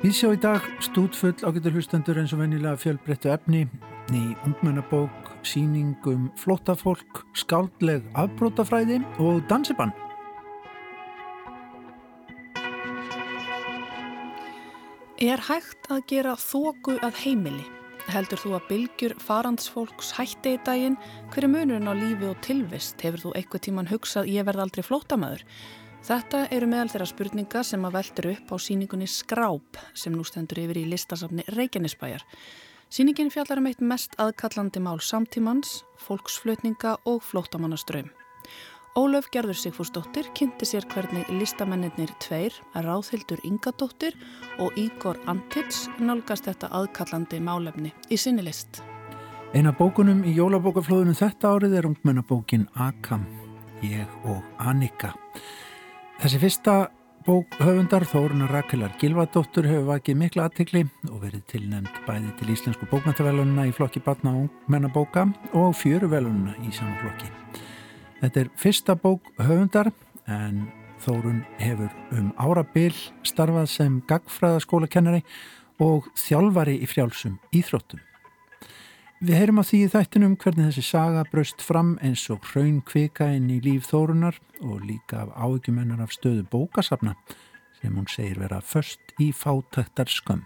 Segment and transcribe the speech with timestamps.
[0.00, 3.60] Við sjá í dag stútfull ágættur hlustendur eins og vennilega fjölbreyttu efni
[4.10, 9.94] í ungmennabók, síningum, flótafólk, skáldleg afbrótafræði og dansibann.
[15.22, 17.79] Er hægt að gera þóku að heimili?
[18.10, 20.96] Heldur þú að bylgjur farandsfólks hætti í daginn?
[21.30, 22.98] Hver er munurinn á lífi og tilvist?
[23.04, 25.44] Hefur þú eitthvað tíman hugsað ég verð aldrei flótamæður?
[26.08, 30.58] Þetta eru meðal þeirra spurninga sem að veldur upp á síningunni Skráp sem nú stendur
[30.64, 32.24] yfir í listasafni Reykjanesbæjar.
[32.90, 38.10] Síningin fjallar um eitt mest aðkallandi mál samtímans, fólksflutninga og flótamannaströym.
[38.98, 44.16] Ólöf Gerður Sigfúrsdóttir kynnti sér hvernig listamennir tveir, Ráðhildur Ingadóttir
[44.58, 48.82] og Ígor Antits nálgast þetta aðkallandi málefni í sinni list.
[49.54, 53.28] Eina bókunum í jólabókaflóðunum þetta árið er ungmennabókin Akam,
[53.86, 55.12] ég og Annika.
[56.18, 56.74] Þessi fyrsta
[57.26, 62.90] bók höfundar Þóruna Rakelar Gilvardóttur hefur vakið mikla aðtikli og verið tilnæmt bæði til Íslensku
[62.90, 67.30] bókmæntavelununa í flokki batna og mennabóka og fjöruvelununa í saman flokki.
[68.20, 69.90] Þetta er fyrsta bók höfundar
[70.28, 70.68] en
[71.00, 72.92] Þórun hefur um árabil
[73.24, 75.22] starfað sem gagfræðaskólakennari
[75.80, 78.02] og þjálfari í frjálsum íþróttum.
[79.20, 83.30] Við heyrum á því í þættinum hvernig þessi saga braust fram eins og hraun kvika
[83.36, 87.16] inn í líf Þórunar og líka af áökjumennar af stöðu bókasafna
[87.80, 90.44] sem hún segir vera först í fátæktar skömm.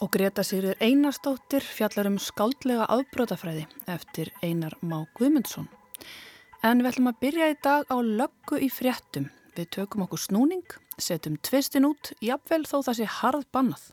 [0.00, 5.68] Og Greta Sigriður Einarstóttir fjallar um skáldlega afbrótafræði eftir Einar Má Guðmundsson.
[6.60, 9.30] En við ætlum að byrja í dag á löggu í fréttum.
[9.56, 13.86] Við tökum okkur snúning, setjum tvistin út, jafnvel þó það sé harð bannað.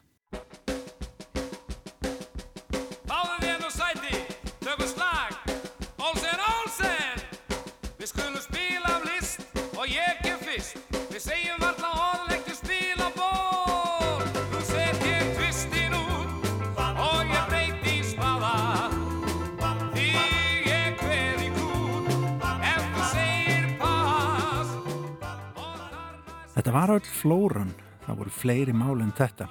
[26.67, 27.69] Þetta var öll flóran,
[28.03, 29.45] það voru fleiri mál en þetta.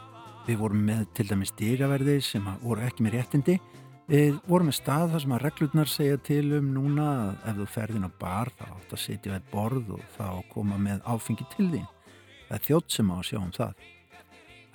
[0.45, 3.55] Við vorum með til dæmis dígaverði sem voru ekki með réttindi.
[4.05, 7.69] Við vorum með stað þar sem að reglurnar segja til um núna að ef þú
[7.79, 11.71] ferðin á bar þá átt að setja við borð og þá koma með áfengi til
[11.73, 11.89] þín.
[12.51, 13.75] Það er þjótt sem á að sjá um það.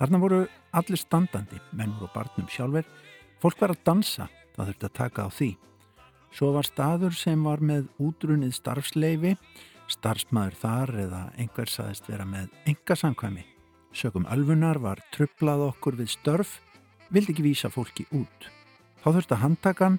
[0.02, 0.44] Þarna voru
[0.82, 2.94] allir standandi, mennur og barnum sjálfur.
[3.38, 5.54] Fólk var að dansa, það þurfti að taka á því.
[6.34, 9.38] Svo var staður sem var með útrunnið starfsleifi
[9.92, 13.44] Starfsmæður þar eða einhver saðist vera með enga samkvæmi.
[13.92, 16.54] Sökum alfunar var trublað okkur við störf,
[17.12, 18.48] vildi ekki vísa fólki út.
[19.02, 19.98] Þá þurfti að handtakan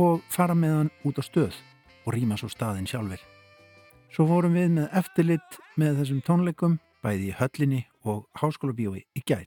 [0.00, 1.58] og fara með hann út á stöð
[2.02, 3.20] og rýma svo staðin sjálfur.
[4.12, 9.22] Svo fórum við með eftirlit með þessum tónleikum bæði í höllinni og háskóla bíói í
[9.24, 9.46] gær.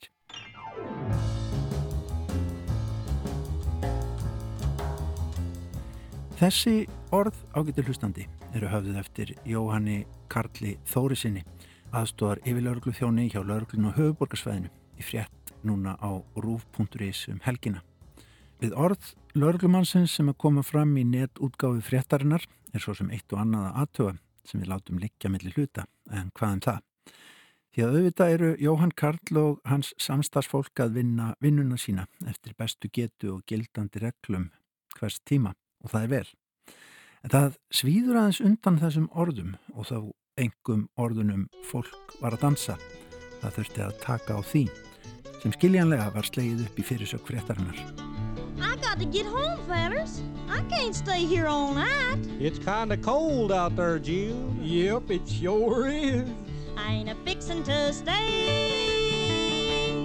[6.40, 6.84] Þessi
[7.16, 8.25] orð ágættir hlustandi
[8.56, 11.44] eru höfðuð eftir Jóhanni Karli Þórisinni
[11.96, 17.82] aðstóðar yfir lauruglu þjóni hjá lauruglun og höfuborgarsvæðinu í frétt núna á rúf.is um helgina.
[18.62, 23.42] Við orð lauruglumannsins sem að koma fram í netútgáfi fréttarinnar er svo sem eitt og
[23.44, 24.16] annað að aðtöfa
[24.46, 26.80] sem við látum liggja millir hluta en hvað um það?
[27.76, 32.88] Því að auðvitað eru Jóhann Karl og hans samstagsfólk að vinna vinnuna sína eftir bestu
[32.88, 34.48] getu og gildandi reglum
[34.96, 35.52] hvers tíma
[35.84, 36.28] og það er vel.
[37.25, 39.97] En það svíður aðeins undan þessum orðum og þá
[40.44, 42.75] engum orðunum fólk var að dansa.
[43.41, 44.62] Það þurfti að taka á því
[45.41, 47.80] sem skiljanlega var slegið upp í fyrirsök fréttarinnar.
[48.62, 50.22] I got to get home, fellas.
[50.50, 52.22] I can't stay here all night.
[52.40, 54.38] It's kind of cold out there, Jill.
[54.62, 56.30] Yep, it sure is.
[56.78, 58.69] I ain't a fixin' to stay.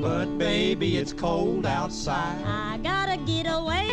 [0.00, 2.40] But baby, it's cold outside.
[2.46, 3.89] I gotta get away.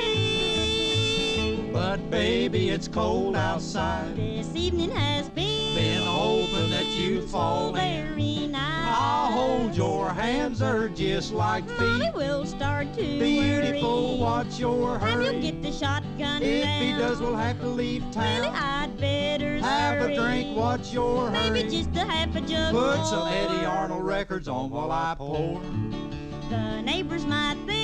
[1.78, 4.16] But baby, it's cold outside.
[4.16, 8.16] This evening has been, Been hoping that you'd fall in.
[8.16, 8.98] very nice.
[9.00, 12.12] I'll hold your hands, they're just like feet.
[12.16, 14.20] will start to Beautiful, worry.
[14.20, 15.40] watch your Time you hurry.
[15.42, 18.56] get the shotgun If he does, we'll have to leave Really, town.
[18.56, 21.70] I'd better Have a drink, watch your Maybe hurry.
[21.70, 23.06] just a half a jug Put more.
[23.06, 25.62] some Eddie Arnold records on while I pour.
[26.50, 27.77] The neighbors might think.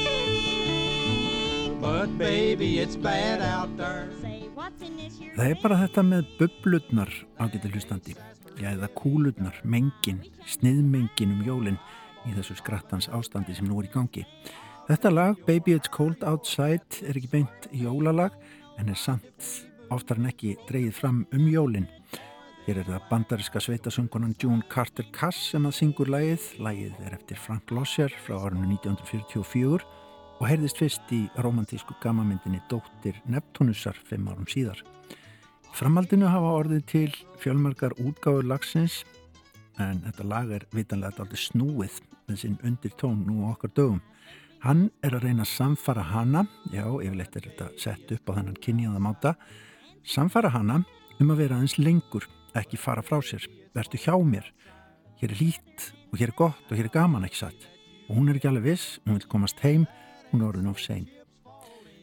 [5.33, 7.09] Það er bara þetta með bublutnar
[7.41, 8.13] ágættir hlustandi.
[8.56, 11.80] Já, eða kúlutnar, mengin, sniðmengin um jólinn
[12.24, 14.24] í þessu skrattans ástandi sem nú er í gangi.
[14.88, 18.31] Þetta lag, Baby It's Cold Outside, er ekki beint jólalag
[18.80, 19.50] en er samt
[19.91, 21.89] oftar en ekki dreyið fram um jólinn.
[22.63, 26.47] Hér er það bandariska sveitasöngunan June Carter Cass sem að syngur lægið.
[26.63, 30.02] Lægið er eftir Frank Lossier frá árunnu 1944
[30.39, 34.80] og heyrðist fyrst í romantísku gamamyndinni Dóttir Neptunusar fimm árum síðar.
[35.74, 39.01] Framhaldinu hafa orðið til fjölmarkar útgáður lagsins
[39.81, 44.01] en þetta lag er vitanlega alltaf snúið með sinn undir tón nú okkar dögum.
[44.63, 48.62] Hann er að reyna að samfara hana, já, yfirleitt er þetta sett upp á þannan
[48.63, 49.33] kynniðaða máta,
[50.07, 50.83] samfara hana
[51.19, 53.44] um að vera aðeins lengur ekki fara frá sér,
[53.74, 54.53] verðu hjá mér
[55.24, 57.68] hér er lít og hér er gott og hér er gaman ekki satt
[58.09, 59.85] og hún er ekki alveg viss, hún vil komast heim
[60.33, 61.07] hún orðin of sein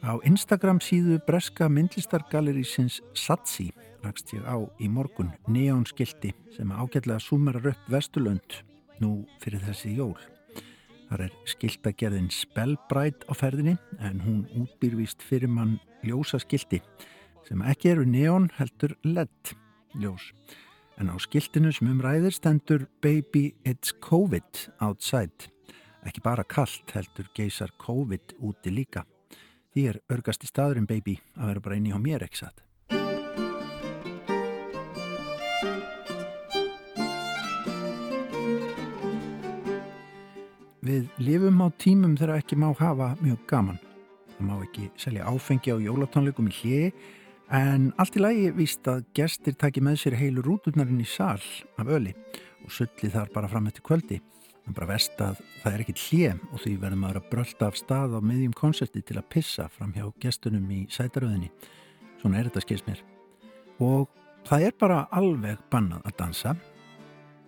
[0.00, 3.68] á Instagram síðu breska myndlistargalerísins Satsi
[4.00, 8.62] rakst ég á í morgun neónskildi sem ágætlega sumerar upp Vesturlönd
[9.02, 10.16] nú fyrir þessi jól
[11.10, 16.80] þar er skildagerðin Spellbright á ferðinni en hún útbyrvist fyrir mann ljósa skildi
[17.48, 19.54] sem ekki eru neón heldur LED
[19.98, 20.30] ljós.
[21.00, 25.50] En á skiltinu sem umræðir stendur Baby it's COVID outside.
[26.06, 29.04] Ekki bara kallt heldur geysar COVID úti líka.
[29.74, 32.64] Því er örgast í staðurinn baby að vera bara inn í á mér ekki satt.
[40.80, 43.80] Við lifum á tímum þegar ekki má hafa mjög gaman.
[44.36, 46.92] Það má ekki selja áfengi á jólatónleikum í hliði
[47.50, 51.42] En allt í lagi víst að gestir taki með sér heilu rúturnarinn í sál
[51.82, 52.12] af öli
[52.62, 54.20] og sulli þar bara fram eftir kvöldi.
[54.68, 57.78] En bara vest að það er ekkit hljem og því verður maður að brölda af
[57.80, 61.50] stað á miðjum konserti til að pissa fram hjá gestunum í sætaröðinni.
[62.20, 63.02] Svona er þetta skils mér.
[63.80, 64.08] Og
[64.48, 66.54] það er bara alveg bannað að dansa.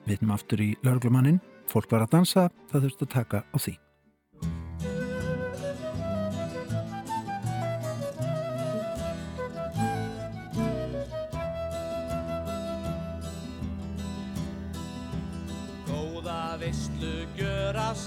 [0.06, 1.40] Við erum aftur í laurglumannin.
[1.70, 3.76] Fólk var að dansa, það þurft að taka á því.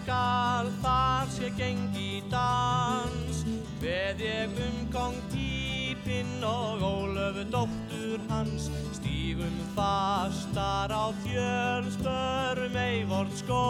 [0.06, 3.40] Skal þar sé gengi dans.
[3.82, 8.70] Veð ég um kong típinn og ólöfu dóttur hans.
[8.94, 13.66] Stígum fastar á fjölspörum eivort skó.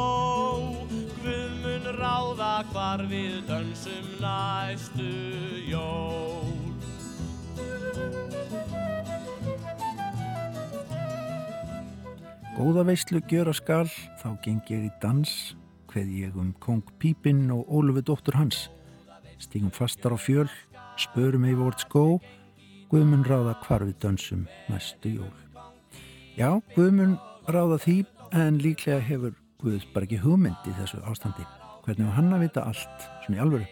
[1.23, 5.11] Guð mun ráða hvar við dönsum næstu
[5.71, 6.51] jól.
[12.55, 13.87] Góða veistlu gjöra skal,
[14.19, 15.55] þá geng ég í dans
[15.95, 18.67] kveð ég um Kong Pípinn og Ólufi dóttur hans.
[19.39, 20.49] Stígum fastar á fjöl,
[20.99, 22.19] spörum yfir vort skó,
[22.91, 25.31] Guðmun ráða hvar við dansum næstu jól.
[26.35, 27.15] Já, Guðmun
[27.47, 27.95] ráða því
[28.35, 31.47] en líklega hefur Guð bara ekki hugmynd í þessu ástandi.
[31.85, 33.69] Hvernig var hann að vita allt, svona í alvöru.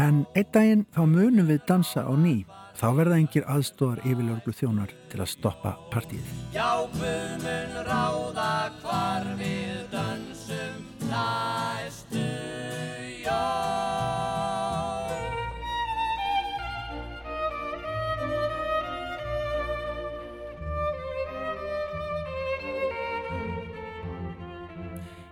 [0.00, 2.46] En einn daginn þá munum við dansa á ný.
[2.80, 6.24] Þá verða engir aðstóðar yfirlörglu þjónar til að stoppa partíð.
[6.56, 10.29] Já, Guðmun ráða hvar við dansum
[11.10, 12.24] næstu
[13.24, 13.80] jól.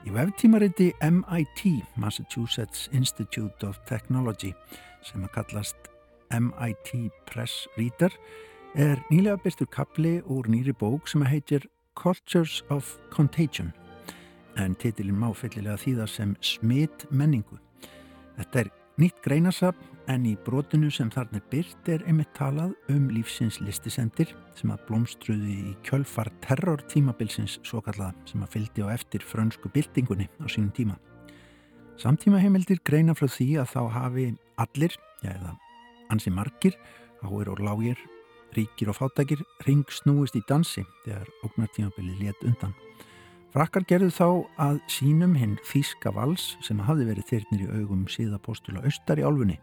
[0.07, 4.55] Í veftímariti MIT, Massachusetts Institute of Technology,
[5.03, 5.91] sem að kallast
[6.35, 8.13] MIT Press Reader,
[8.75, 11.65] er nýlega byrstu kapli úr nýri bók sem heitir
[11.99, 13.73] Cultures of Contagion
[14.59, 17.59] en titilin má fyllilega þýða sem smitt menningu.
[18.39, 23.61] Þetta er nýtt greinasafn en í brotinu sem þarna byrt er einmitt talað um lífsins
[23.61, 29.71] listisendir sem að blómstruði í kjölfar terrortímabilsins svo kallað sem að fyldi á eftir frönsku
[29.75, 30.99] byltingunni á sínum tíma.
[31.99, 34.27] Samtíma heimildir greina frá því að þá hafi
[34.63, 35.57] allir, já eða
[36.15, 36.79] ansi margir,
[37.27, 37.99] áir og lágir,
[38.57, 42.88] ríkir og fátækir ringsnúist í dansi þegar ógnartímabilið létt undan.
[43.49, 44.27] Frakkar gerðu þá
[44.61, 49.57] að sínum hinn Þíska vals sem hafði verið þyrnir í augum síðapostula austar í álfunni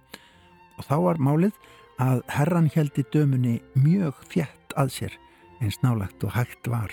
[0.75, 1.60] og þá var málið
[2.01, 5.20] að herran heldi dömunni mjög þjætt að sér
[5.62, 6.92] eins nálagt og hægt var.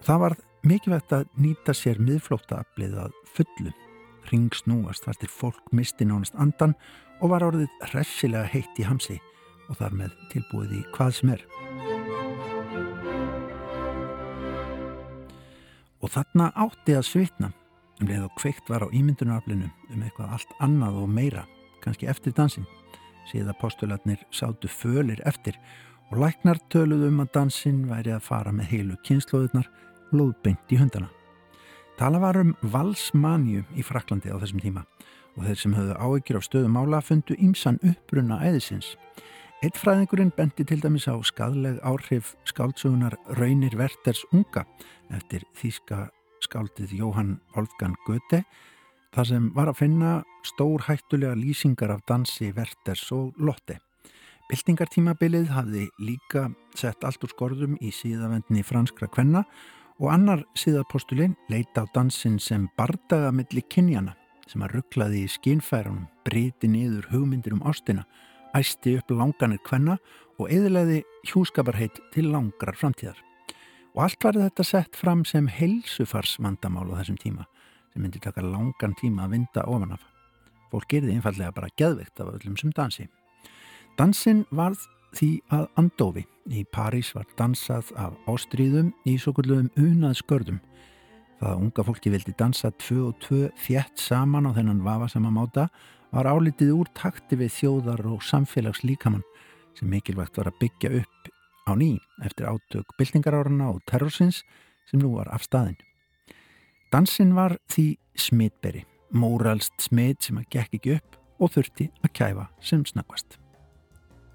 [0.00, 3.74] Það var mikilvægt að nýta sér miðflóttaaflið að fullu,
[4.32, 6.74] ringsnúast þar til fólk misti nánast andan
[7.20, 9.20] og var orðið hressilega heitt í hamsi
[9.68, 11.44] og þar með tilbúið í hvað sem er.
[16.00, 17.52] Og þarna átti að svitna
[18.00, 21.44] um leið og kveikt var á ímyndunaraflinu um eitthvað allt annað og meira,
[21.84, 22.66] kannski eftir dansin.
[23.28, 25.58] Síða postulatnir sátu fölir eftir
[26.10, 29.68] og læknar töluðu um að dansin væri að fara með heilu kynnslóðurnar
[30.16, 31.10] lóðbeint í hundana.
[32.00, 34.86] Tala var um valsmanju í Fraklandi á þessum tíma
[35.36, 38.96] og þeir sem höfðu áegjur á stöðum ála fundu ímsan uppbrunna æðisins.
[39.60, 44.62] Eitt fræðingurinn bendi til dæmis á skadleg áhrif skáltsugunar Raunir Verters unga
[45.12, 46.06] eftir þýska
[46.40, 48.40] skáldið Jóhann Wolfgang Goethe
[49.12, 50.12] þar sem var að finna
[50.48, 53.76] stór hættulega lýsingar af dansi Verters og Lotte.
[54.48, 59.44] Bildingartímabilið hafði líka sett allt úr skorðum í síðavendni franskra kvenna
[60.00, 64.16] og annar síðapostulinn leita á dansin sem bardaga milli kynjana
[64.48, 68.08] sem að rugglaði í skinnfærunum, breyti niður hugmyndir um ástina
[68.56, 69.96] æsti upp langanir kvenna
[70.40, 73.18] og eðilegði hjúskaparheit til langrar framtíðar.
[73.94, 77.46] Og allt var þetta sett fram sem heilsufarsvandamál á þessum tíma
[77.90, 80.04] sem myndi taka langan tíma að vinda ofan af.
[80.70, 83.08] Fólk gerði einfallega bara geðveikt af öllum sem dansi.
[83.98, 84.84] Dansin varð
[85.18, 86.26] því að andofi.
[86.50, 90.60] Í París var dansað af ástríðum í svo kulluðum unað skörðum.
[91.40, 95.68] Það að unga fólki vildi dansa tvö og tvö þjætt saman á þennan vafasama máta
[96.10, 99.24] var álitið úr takti við þjóðar og samfélags líkamann
[99.78, 101.30] sem mikilvægt var að byggja upp
[101.70, 104.42] á ný eftir átök byltingarárarna og terrorsins
[104.90, 105.78] sem nú var af staðin.
[106.90, 108.82] Dansin var því smitberi,
[109.14, 113.38] móralst smit sem að gekk ekki upp og þurfti að kæfa sem snakvast.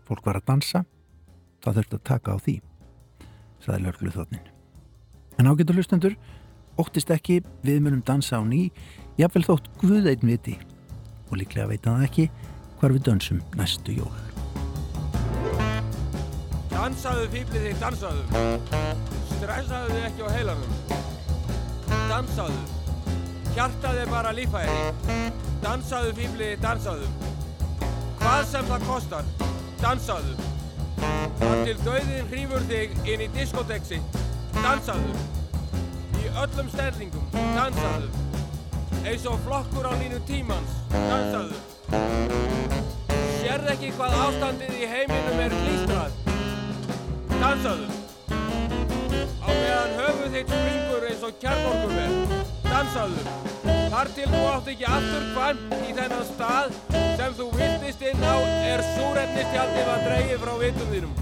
[0.07, 0.85] Fólk var að dansa,
[1.65, 2.55] það þurfti að taka á því,
[3.65, 4.47] saði lörglu þotnin.
[5.35, 6.15] En ágetur hlustendur,
[6.79, 8.69] óttist ekki við munum dansa á ný,
[9.19, 10.55] jáfnvel þótt Guðeinn viti
[11.29, 12.29] og líklega veit hann ekki
[12.79, 14.15] hvar við dönsum næstu jól.
[16.69, 18.23] Dansaðu fýblið þig, dansaðu.
[19.31, 20.73] Stressaðu þig ekki á heilanum.
[22.11, 22.59] Dansaðu.
[23.55, 24.81] Hjartaði bara lífæri.
[25.63, 27.07] Dansaðu fýblið þig, dansaðu.
[28.19, 29.31] Hvað sem það kostar,
[29.81, 30.35] dansaðu.
[31.39, 34.01] Þar til döðin hrýfur þig inn í diskoteksi,
[34.59, 35.17] dansaðu.
[36.21, 37.25] Í öllum stellingum,
[37.57, 38.24] dansaðu
[39.05, 41.57] eins og flokkur á línu tímans, dansaðu.
[43.37, 46.11] Sérð ekki hvað ástandið í heiminum er klístrað,
[47.37, 47.87] dansaðu.
[49.45, 52.11] Á meðan höfuð þitt springur eins og kjarnorkum er,
[52.65, 53.21] dansaðu.
[53.93, 56.67] Þar til þú átt ekki aftur kvæmt í þennan stað
[57.19, 58.35] sem þú viltist inn á
[58.73, 61.13] er súrefnistjaldið að dreyja frá vitum þínum.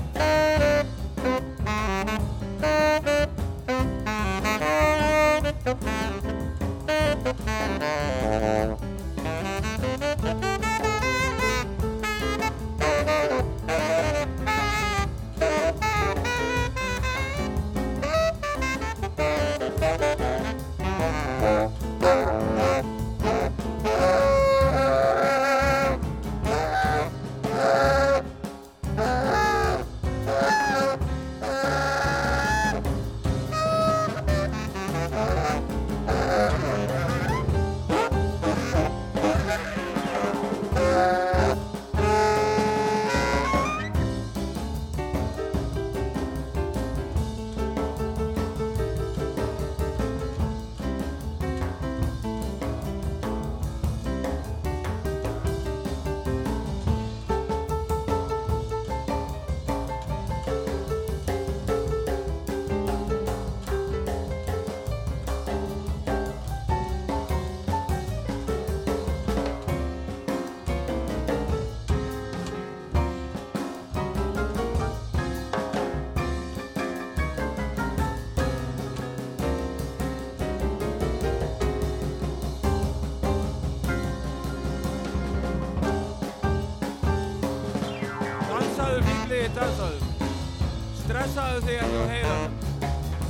[91.03, 92.53] Stressaðu þig ekki á heilanum.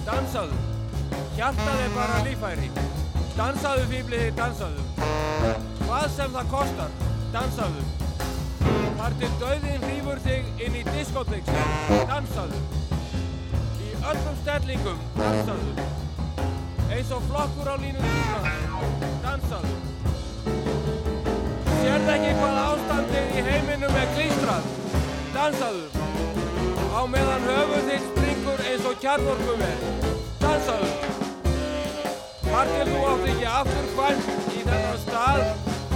[0.06, 0.56] Dansaðu.
[1.36, 2.70] Hjartað er bara lífæri.
[3.38, 4.82] Dansaðu fýblið þig, dansaðu.
[5.84, 6.92] Hvað sem það kostar,
[7.36, 7.86] dansaðu.
[8.98, 11.66] Þar til döðin hrýfur þig inn í diskoteksi,
[12.10, 12.62] dansaðu.
[13.84, 15.88] Í öllum stellingum, dansaðu.
[16.90, 18.54] Eins og flokkur á línu tíma,
[19.26, 19.76] dansaðu.
[21.82, 24.72] Sérð ekki hvað ástandið í heiminum er klístrað,
[25.36, 25.93] dansaðu.
[27.04, 29.82] Á meðan höfuð þitt springur eins og kjarnorkum er.
[30.40, 30.92] Dansaðu.
[32.46, 35.42] Þar til þú átt ekki aftur kvæmt í þennan stað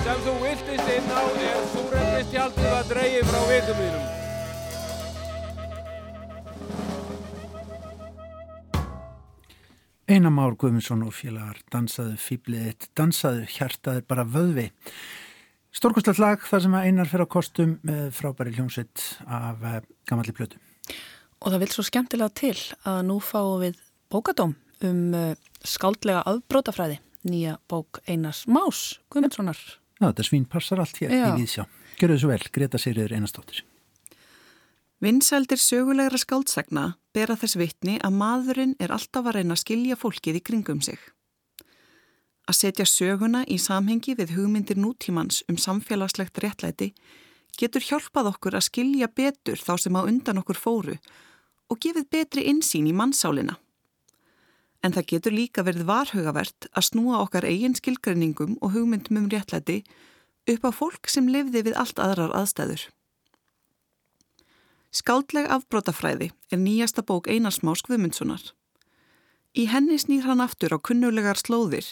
[0.01, 4.05] sem þú viltist inn á er súrefnistjaldið að dreyja frá vitum þínum.
[10.11, 14.69] Einamár Guðmundsson og félagar dansaðu fýblið eitt, dansaðu hjartaður bara vöðvi.
[15.71, 20.35] Stórkostlegt lag þar sem að einar fyrir á kostum með frábæri hljómsveit af eh, gamalli
[20.35, 20.66] plötu.
[21.37, 22.55] Og það vil svo skemmtilega til
[22.87, 24.55] að nú fáum við bókadóm
[24.87, 25.33] um uh,
[25.65, 29.57] skáldlega aðbrótafræði, nýja bók Einars Más, Guðmundssonar.
[29.97, 31.25] Já, þetta svín passar allt hér Já.
[31.31, 31.65] í Víðsjá.
[31.97, 33.63] Gjörðu svo vel, Greta Sigriður Einarstóttir.
[35.01, 40.39] Vinsældir sögulegra skáldsagna bera þess vitni að maðurinn er alltaf að reyna að skilja fólkið
[40.39, 40.97] í kringum sig.
[42.47, 46.93] Að setja söguna í samhengi við hugmyndir nútímans um samfélagslegt réttlæti
[47.57, 50.97] getur hjálpað okkur að skilja betur þá sem á undan okkur fóru
[51.67, 53.57] og gefið betri insýn í mannsálina.
[54.85, 59.81] En það getur líka verið varhugavert að snúa okkar eigin skilgreiningum og hugmyndum um réttlæti
[60.47, 62.85] upp á fólk sem lifði við allt aðrar aðstæður.
[64.93, 68.53] Skáldleg afbrótafræði er nýjasta bók Einarsmás Guðmundssonar.
[69.57, 71.89] Í henni snýr hann aftur á kunnulegar slóðir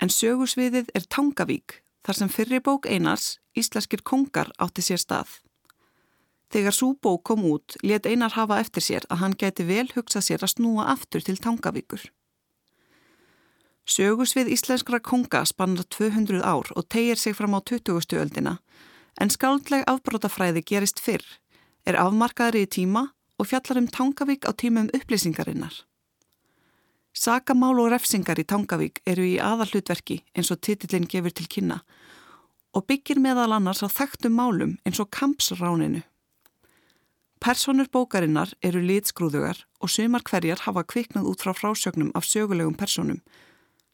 [0.00, 5.40] en sögursviðið er Tangavík þar sem fyrri bók Einars, Íslenskir kongar, átti sér stað.
[6.48, 10.22] Þegar svo bók kom út let Einar hafa eftir sér að hann gæti vel hugsa
[10.24, 12.06] sér að snúa aftur til Tangavíkur.
[13.88, 18.16] Sögursvið íslenskra konga spannar 200 ár og tegir sig fram á 20.
[18.20, 18.58] öldina
[19.20, 21.24] en skáldleg afbrótafræði gerist fyrr
[21.88, 23.08] er afmarkaðri í tíma
[23.40, 25.87] og fjallar um Tangavík á tímum upplýsingarinnar.
[27.18, 31.80] Sakamál og refsingar í Tangavík eru í aðallutverki eins og titillin gefur til kynna
[32.78, 36.04] og byggir meðal annars á þekktum málum eins og kampsráninu.
[37.42, 43.18] Personur bókarinnar eru litskrúðugar og sumar hverjar hafa kviknað út frá frásögnum af sögulegum personum,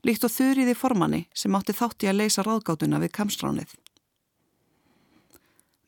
[0.04, 3.72] líkt og þurriði formanni sem átti þátti að leysa ráðgátuna við kampsránið.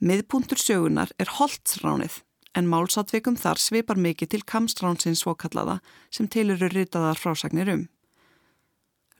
[0.01, 2.23] Miðpuntur sögunar er Holtzránið
[2.57, 7.85] en málsatvikum þar svipar mikið til kamstránsins svokallaða sem til eru ritaðar frásagnir um.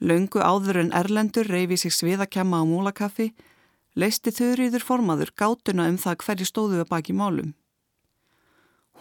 [0.01, 3.31] Laungu áður en Erlendur reyfi sig sviðakjama á múlakaffi,
[3.97, 7.53] leisti þurriður formaður gátuna um það hverju stóðu að baki málum.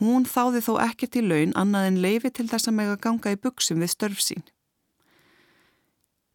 [0.01, 3.41] Hún þáði þó ekkert í laun annað en leifi til þess að mega ganga í
[3.41, 4.45] buksum við störf sín.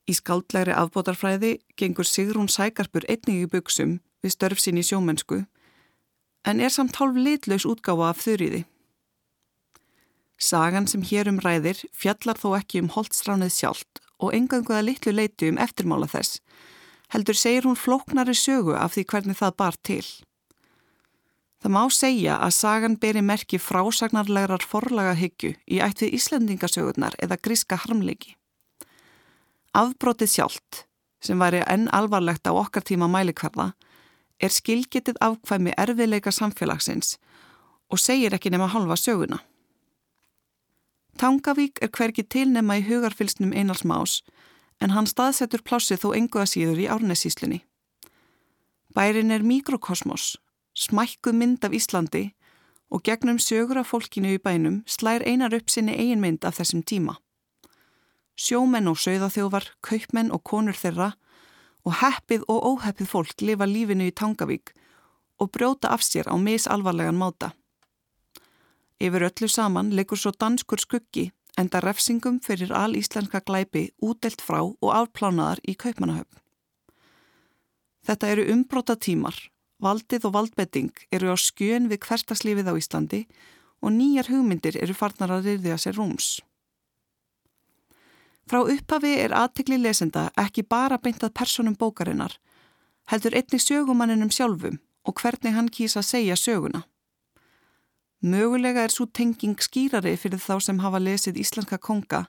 [0.10, 5.44] Í skáldlegri afbótarfræði gengur Sigrún Sækarpur einnig í buksum við störf sín í sjómennsku
[6.46, 8.64] en er samt hálf litlaus útgáfa af þurriði.
[10.42, 15.52] Sagan sem hér um ræðir fjallar þó ekki um holtstránið sjálft og enganguða litlu leiti
[15.52, 16.42] um eftirmála þess,
[17.14, 20.06] heldur segir hún flóknari sögu af því hvernig það bar til.
[21.62, 27.78] Það má segja að sagan beri merki frásagnarlegar forlagahyggju í ætt við Íslandingasögurnar eða gríska
[27.84, 28.34] harmleiki.
[29.78, 30.86] Afbrótið sjálft,
[31.22, 33.72] sem væri enn alvarlegt á okkar tíma mælikvarða,
[34.42, 37.18] er skilgetið afkvæmi erfiðleika samfélagsins
[37.92, 39.40] og segir ekki nema halva söguna.
[41.20, 44.22] Tangavík er hverki tilnema í hugarfylsnum einals más
[44.82, 47.60] en hann staðsetur plássið þó engu að síður í árnesíslunni.
[48.96, 50.38] Bærin er mikrokosmos,
[50.74, 52.32] smækkuð mynd af Íslandi
[52.92, 56.84] og gegnum sögur af fólkinu í bænum slær einar upp sinni eigin mynd af þessum
[56.84, 57.20] tíma.
[58.36, 61.12] Sjómenn og sögðaþjófar, kaupmenn og konur þeirra
[61.86, 64.74] og heppið og óheppið fólk lifa lífinu í Tangavík
[65.42, 67.52] og brjóta af sér á misalvarlegan máta.
[69.02, 74.62] Yfir öllu saman leikur svo danskur skuggi enda refsingum fyrir al íslenska glæpi útelt frá
[74.62, 76.38] og afplánaðar í kaupmanahöfn.
[78.08, 79.36] Þetta eru umbróta tímar,
[79.82, 83.26] valdið og valdbetting eru á skjön við hverstaslífið á Íslandi
[83.82, 86.40] og nýjar hugmyndir eru farnar að ryrðja sér rúms.
[88.50, 92.38] Frá upphafi er aðtikli lesenda ekki bara beintað personum bókarinnar,
[93.12, 96.84] heldur einnig sögumanninum sjálfum og hvernig hann kýsa að segja söguna.
[98.22, 102.28] Mögulega er svo tenging skýrari fyrir þá sem hafa lesið íslenska konga,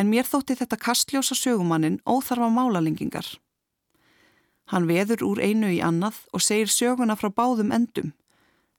[0.00, 3.26] en mér þótti þetta kastljósa sögumannin óþarfa málalengingar.
[4.72, 8.14] Hann veður úr einu í annað og segir söguna frá báðum endum,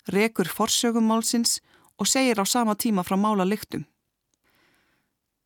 [0.10, 1.60] rekur forsögumálsins
[2.02, 3.86] og segir á sama tíma frá mála lyktum.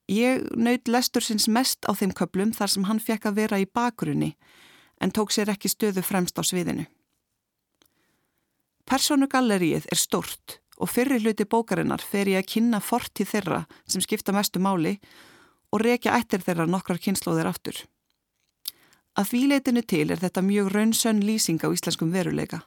[0.08, 3.68] Ég naut lestur sinns mest á þeim köplum þar sem hann fekk að vera í
[3.68, 4.38] bakgrunni
[5.04, 6.88] en tók sér ekki stöðu fremst á sviðinu.
[8.88, 14.32] Personugallerið er stort og fyrri hluti bókarinnar fer ég að kynna fortið þeirra sem skipta
[14.32, 14.96] mestu máli
[15.76, 17.84] og rekja ættir þeirra nokkrar kynnslóðir aftur.
[19.18, 22.62] Að því leitinu til er þetta mjög raunsönn lýsing á íslenskum veruleika.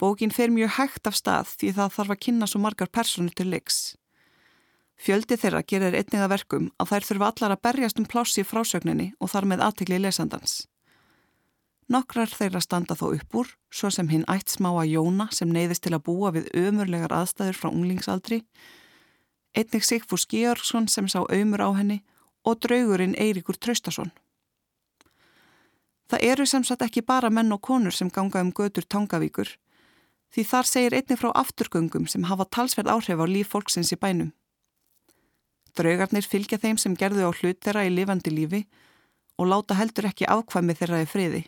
[0.00, 3.50] Bókin fer mjög hægt af stað því það þarf að kynna svo margar personu til
[3.52, 3.94] leiks.
[4.98, 8.46] Fjöldi þeirra gerir einnig að verkum að þær þurfa allar að berjast um plássi í
[8.46, 10.56] frásögninni og þar með aðtikli lesandans.
[11.88, 15.94] Nokkrar þeirra standa þó upp úr, svo sem hinn ætt smáa Jóna sem neyðist til
[15.96, 18.42] að búa við ömurlegar aðstæður frá unglingsaldri,
[19.56, 22.02] einnig Sigfús Georgsson sem sá ömur á henni
[22.44, 24.10] og draugurinn Eiríkur Traustason.
[26.10, 29.48] Það eru sem sagt ekki bara menn og konur sem ganga um götur Tangavíkur,
[30.34, 34.34] því þar segir einnig frá afturgöngum sem hafa talsverð áhrif á líf fólksins í bænum.
[35.78, 38.64] Draugarnir fylgja þeim sem gerðu á hlut þeirra í lifandi lífi
[39.38, 41.44] og láta heldur ekki afkvæmi þeirra í friði.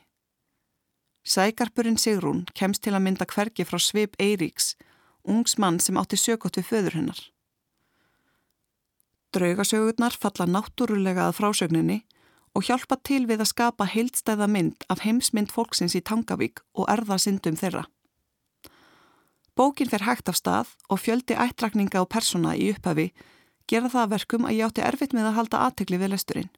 [1.27, 4.77] Sækarpurinn Sigrún kemst til að mynda hvergi frá svip Eiríks
[5.29, 7.21] ungs mann sem átti sögótt við föður hennar.
[9.35, 12.01] Draugasögurnar falla náttúrulega að frásögninni
[12.57, 17.59] og hjálpa til við að skapa heildstæða mynd af heimsmynd fólksins í Tangavík og erðasyndum
[17.61, 17.85] þeirra.
[19.55, 23.11] Bókin fer hægt af stað og fjöldi ættrakninga og persóna í upphafi
[23.71, 26.51] gera það verkum að ég átti erfitt með að halda aðtegli við lesturinn.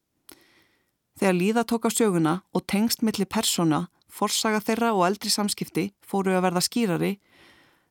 [1.20, 6.32] Þegar líða tók á söguna og tengst milli persóna, forsaga þeirra og eldri samskipti fóru
[6.36, 7.12] að verða skýrari,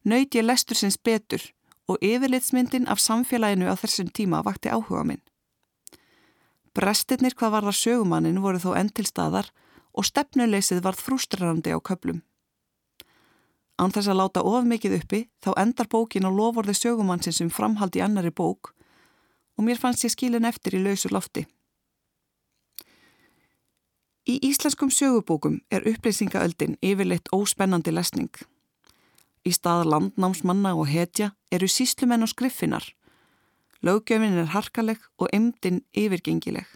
[0.03, 1.43] nöyt ég lestur sinns betur
[1.87, 5.21] og yfirlitsmyndin af samfélaginu á þessum tíma vakti áhuga minn.
[6.73, 9.51] Brestirnir hvað varða sögumannin voru þó enn til staðar
[9.91, 12.21] og stefnuleysið varð frústrarandi á köplum.
[13.81, 17.97] Án þess að láta of mikið uppi þá endar bókin á lovorði sögumannsins um framhald
[17.97, 18.71] í annari bók
[19.61, 21.43] og mér fannst ég skilin eftir í lausu lofti.
[24.25, 28.31] Í íslenskum sögubókum er upplýsingaöldin yfirleitt óspennandi lesning.
[29.45, 32.89] Í stað landnámsmanna og hetja eru síslumenn og skriffinar
[33.81, 36.67] Löggjöfin er harkaleg og emdin yfirgengileg.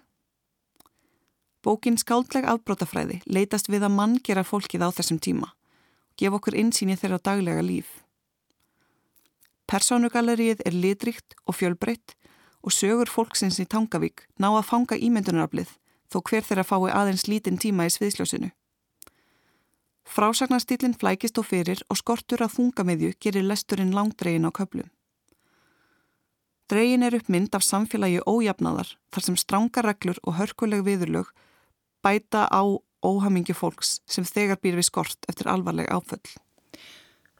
[1.61, 6.57] Bókin Skáldleg afbrótafræði leitast við að mann gera fólkið á þessum tíma og gefa okkur
[6.57, 7.89] insýni þeirra daglega líf.
[9.69, 12.17] Personugallerið er litrikt og fjölbreytt
[12.65, 15.75] og sögur fólksins í Tangavík ná að fanga ímyndunaraflið
[16.09, 18.49] þó hver þeirra fái aðeins lítinn tíma í sviðsljósinu.
[20.05, 24.89] Frásagnarstýlinn flækist og fyrir og skortur að þungamiðju gerir lesturinn langdregin á köplum.
[26.69, 31.29] Dregin er upp mynd af samfélagi ójafnaðar þar sem stránga reglur og hörkuleg viðurlög
[32.05, 32.61] bæta á
[33.05, 36.25] óhamingi fólks sem þegar býr við skort eftir alvarleg áföll.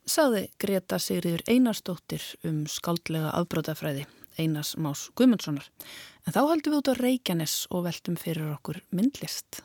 [0.05, 4.05] Saði Greta Sigriður Einarstóttir um skaldlega afbrótafræði
[4.37, 5.67] Einars Más Guðmundssonar.
[6.25, 9.61] En þá heldum við út á Reykjanes og veltum fyrir okkur myndlist.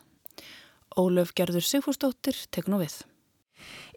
[0.97, 3.01] Ólöf Gerður Sigfúrstóttir tek nú við.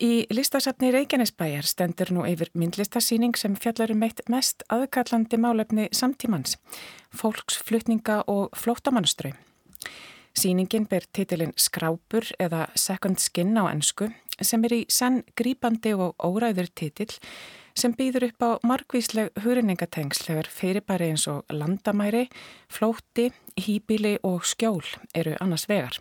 [0.02, 6.58] Í listasafni Reykjanesbæjar stendur nú yfir myndlistasýning sem fjallar um eitt mest aðkallandi málefni samtímans,
[7.14, 9.32] fólksflutninga og flóttamannastrau.
[10.34, 14.10] Sýningin ber titilinn Skrápur eða Second Skin á ennsku
[14.40, 17.10] sem er í senn grípandi og óræður titil
[17.74, 22.28] sem býður upp á margvísleg húrinningatengsl þegar fyrirbæri eins og landamæri,
[22.70, 25.98] flótti, hýbíli og skjól eru annars vegar.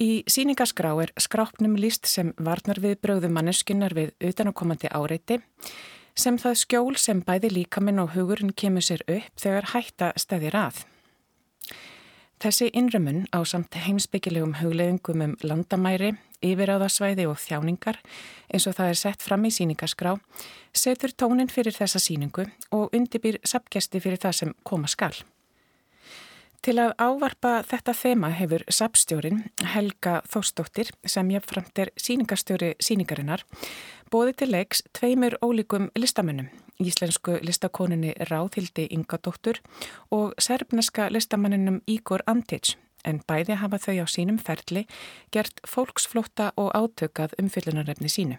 [0.00, 5.38] Í síningaskrá er skrápnum líst sem varnar við bröðum manneskunnar við utanakomandi áreiti
[6.16, 10.82] sem það skjól sem bæði líkaminn og hugurinn kemur sér upp þegar hætta stæðir að.
[12.42, 16.08] Þessi innrömmun á samt heimsbyggilegum hugleðingum um landamæri,
[16.42, 18.00] yfiráðasvæði og þjáningar
[18.50, 20.16] eins og það er sett fram í síningaskrá
[20.74, 25.14] setur tónin fyrir þessa síningu og undibýr sapgesti fyrir það sem koma skall.
[26.62, 29.40] Til að ávarpa þetta þema hefur sapstjórin
[29.72, 33.42] Helga Þóstóttir sem ég framt er síningastjóri síningarinnar
[34.14, 39.58] bóði til leiks tveimur ólíkum listamennum, íslensku listakoninni Ráðhildi Ingadóttur
[40.14, 44.86] og serbneska listamanninum Ígor Antic en bæði hafa þau á sínum ferli
[45.34, 48.38] gert fólksflótta og átökað umfyllunarefni sínu.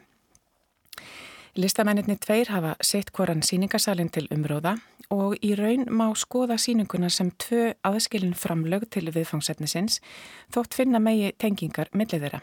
[1.53, 4.71] Listamennirni tveir hafa sett hvoran síningasalinn til umróða
[5.13, 9.99] og í raun má skoða síninguna sem tvö aðskilin framlög til viðfangsetnisins
[10.55, 12.39] þótt finna megi tengingar millið þeirra.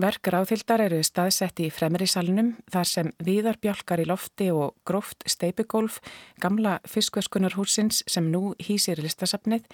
[0.00, 6.00] Verk ráðhildar eru staðsetti í fremri salunum þar sem viðarbjálkar í lofti og gróft steipigólf
[6.40, 9.68] gamla fiskvöskunarhúsins sem nú hýsir listasafnið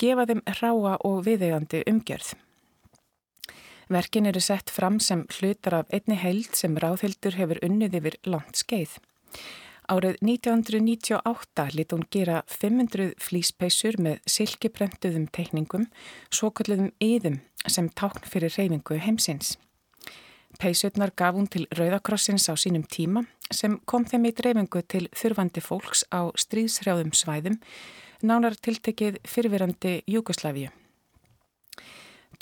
[0.00, 2.32] gefa þeim ráa og viðegandi umgjörð.
[3.92, 8.58] Verkin eru sett fram sem hlutar af einni heild sem ráðhildur hefur unnið yfir langt
[8.58, 8.96] skeið.
[9.86, 15.84] Árið 1998 lit hún gera 500 flýspeisur með silkiprentuðum teikningum,
[16.34, 17.38] svo kalluðum yðum
[17.70, 19.54] sem tákn fyrir reyfingu heimsins.
[20.58, 23.22] Peisutnar gaf hún til Rauðakrossins á sínum tíma
[23.52, 27.60] sem kom þeim í dreifingu til þurfandi fólks á stríðshrjáðum svæðum,
[28.26, 30.72] nánar tiltekið fyrfirandi Júkoslavíu.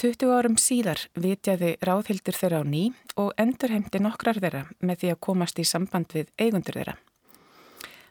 [0.01, 2.85] 20 árum síðar vitjaði ráðhildur þeirra á ný
[3.21, 6.95] og endurheimti nokkrar þeirra með því að komast í samband við eigundur þeirra.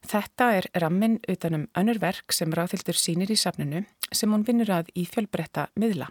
[0.04, 4.92] Þetta er rammin utanum önnur verk sem ráðhildur sínir í safninu sem hún vinnur að
[4.96, 6.10] í fjölbreytta miðla.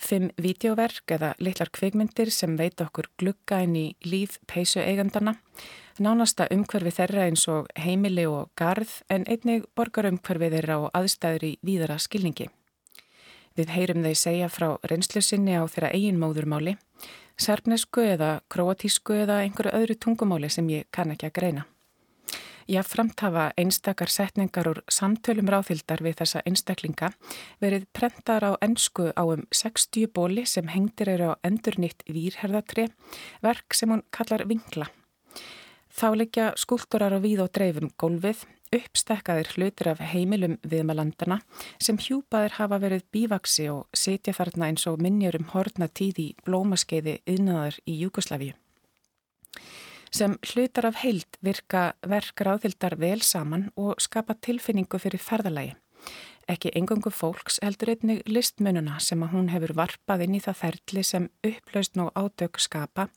[0.00, 5.36] Fimm vídeoverk eða litlar kveikmyndir sem veit okkur glugga inn í líf peysu eigandana,
[6.02, 11.48] nánasta umhverfi þeirra eins og heimili og garð en einnig borgar umhverfi þeirra og aðstæður
[11.52, 12.50] í víðara skilningi.
[13.54, 16.74] Við heyrum þeir segja frá reynslu sinni á þeirra eigin móðurmáli,
[17.38, 21.64] serfnesku eða kroatísku eða einhverju öðru tungumáli sem ég kann ekki að greina.
[22.66, 27.10] Já, framtafa einstakar setningar úr samtölum ráðhildar við þessa einstaklinga
[27.60, 32.88] verið prentar á ennsku á um 60 bóli sem hengtir eru á endurnýtt výrherðatri,
[33.44, 34.88] verk sem hún kallar vingla.
[35.94, 38.40] Þá leggja skúlturar á víð og dreifum gólfið,
[38.74, 41.40] uppstekkaðir hlutir af heimilum viðmalandana
[41.82, 46.28] sem hjúpaðir hafa verið bívaksi og setja þarna eins og minnjur um horna tíð í
[46.46, 48.54] blómaskeiði yðnaðar í Júkoslavíu.
[50.14, 55.74] Sem hlutar af heild virka verk ráðildar vel saman og skapa tilfinningu fyrir ferðalagi.
[56.50, 61.04] Ekki engungu fólks heldur einnig listmununa sem að hún hefur varpað inn í það ferli
[61.08, 63.08] sem upplaust og ádög skapa,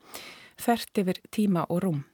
[0.58, 2.06] þert yfir tíma og rúm.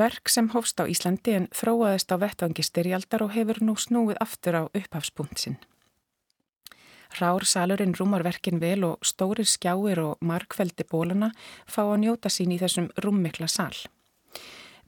[0.00, 4.56] Verk sem hófst á Íslandi en þróaðist á vettvangi styrjaldar og hefur nú snúið aftur
[4.56, 5.58] á upphafspunkt sinn.
[7.20, 11.32] Rár salurinn rúmar verkin vel og stórir skjáir og markveldi bóluna
[11.66, 13.74] fá að njóta sín í þessum rúmmikla sal.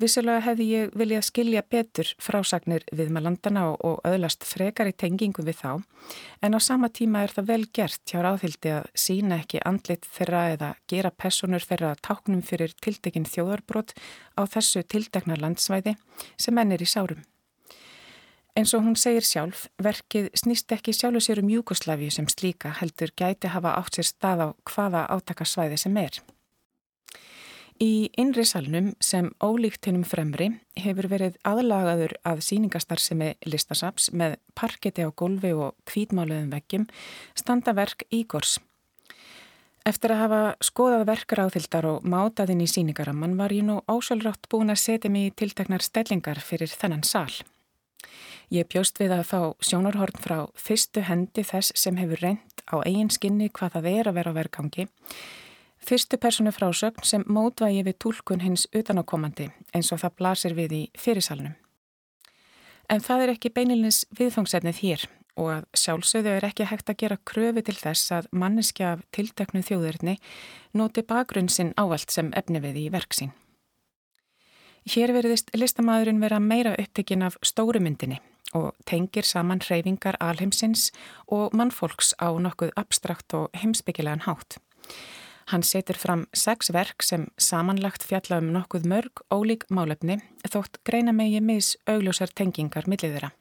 [0.00, 5.44] Vissulega hefði ég viljað skilja betur frásagnir við með landana og, öðlast frekar í tengingu
[5.44, 5.70] við þá
[6.42, 10.44] en á sama tíma er það vel gert hjá ráðhildi að sína ekki andlit þeirra
[10.55, 13.92] eða gera personur þeirra táknum fyrir tiltekinn þjóðarbrot
[14.38, 15.96] á þessu tildekna landsvæði
[16.40, 17.22] sem enn er í sárum.
[18.52, 23.14] Eins og hún segir sjálf, verkið snýst ekki sjálfu sér um Júkoslavi sem slíka heldur
[23.16, 26.18] gæti hafa átt sér stað á hvaða átakasvæði sem er.
[27.80, 35.06] Í innri salnum sem ólíkt hennum fremri hefur verið aðlagaður að síningastarsemi listasaps með parketi
[35.06, 36.85] á golfi og kvítmáluðum veggjum
[37.38, 38.58] standa verk Ígors.
[39.88, 44.70] Eftir að hafa skoðað verkar áþildar og mátaðinn í síningaramman var ég nú ásölrátt búin
[44.70, 47.32] að setja mig í tiltaknar stellingar fyrir þennan sál.
[48.52, 53.11] Ég bjóst við að fá sjónarhorn frá fyrstu hendi þess sem hefur reynd á eigin
[53.11, 54.87] skinni hvað það er að vera á verkangi
[55.82, 60.82] Fyrstu personu frásögn sem mótvægi við tólkun hins utanákomandi eins og það blasir við í
[60.98, 61.56] fyrirsalunum.
[62.90, 65.04] En það er ekki beinilins viðfangsefnið hér
[65.40, 69.62] og að sjálfsögðu er ekki hægt að gera kröfu til þess að manneskja af tilteknu
[69.64, 70.18] þjóðurni
[70.76, 73.32] noti bakgrunn sinn ávalt sem efni við í verksín.
[74.82, 78.20] Hér veriðist listamæðurinn vera meira upptekinn af stórumyndinni
[78.58, 80.90] og tengir saman hreyfingar alheimsins
[81.26, 84.58] og mannfolks á nokkuð abstrakt og heimsbyggilegan hátt.
[85.50, 91.12] Hann setur fram sex verk sem samanlagt fjalla um nokkuð mörg ólík málefni þótt greina
[91.12, 93.33] megi mis augljósar tengingar millið þeirra.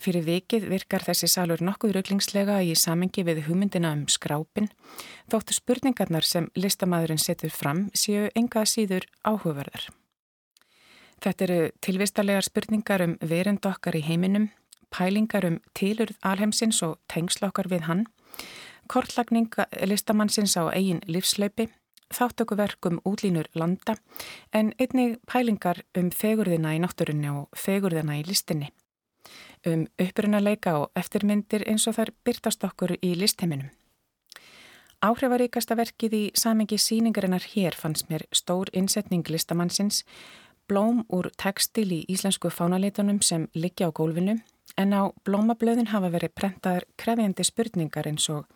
[0.00, 4.68] Fyrir vikið virkar þessi salur nokkuð rauglingslega í samengi við hugmyndina um skrápin
[5.30, 9.88] þóttu spurningarnar sem listamæðurinn setur fram séu enga síður áhugaverðar.
[11.24, 14.50] Þetta eru tilvistarlegar spurningar um verind okkar í heiminum,
[14.92, 18.04] pælingar um tilurð alheimsins og tengslokkar við hann
[18.88, 19.50] kortlagning
[19.86, 21.68] listamannsins á eigin livslaupi,
[22.14, 23.96] þáttökuverkum útlínur landa
[24.52, 28.70] en einnig pælingar um fegurðina í náttúrunni og fegurðina í listinni.
[29.66, 33.70] Um upprunalega og eftirmyndir eins og þær byrtast okkur í listheiminum.
[35.04, 40.04] Áhrifaríkasta verkið í samengi síningarinnar hér fannst mér stór innsetning listamannsins,
[40.68, 44.38] blóm úr tekstil í íslensku fánalitunum sem liggja á gólfinu
[44.80, 48.48] en á blómablöðin hafa verið prentaður krefjandi spurningar eins og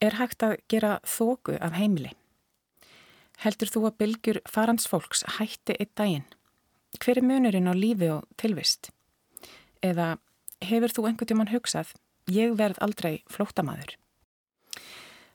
[0.00, 2.12] er hægt að gera þóku af heimili.
[3.42, 6.26] Heldur þú að bylgjur farandsfólks hætti eitt daginn?
[7.02, 8.92] Hver er munurinn á lífi og tilvist?
[9.82, 10.16] Eða
[10.62, 11.92] hefur þú einhvern tíman hugsað,
[12.30, 13.98] ég verð aldrei flóttamaður?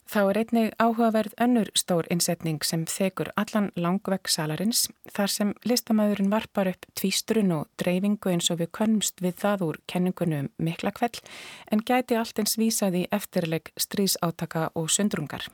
[0.10, 6.32] Þá er einnig áhugaverð önnur stór innsetning sem þekur allan langvegg salarins þar sem listamæðurinn
[6.34, 11.22] varpar upp tvísturinn og dreifingu eins og við könnumst við það úr kenningunum mikla kveld
[11.70, 15.46] en gæti allt eins vísaði eftirleg stríðsátaka og sundrungar.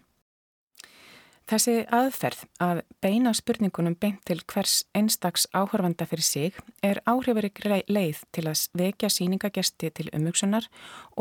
[1.45, 8.23] Þessi aðferð að beina spurningunum beint til hvers einstaks áhörfanda fyrir sig er áhrifarik leið
[8.33, 10.65] til að vekja síningagesti til umvöksunar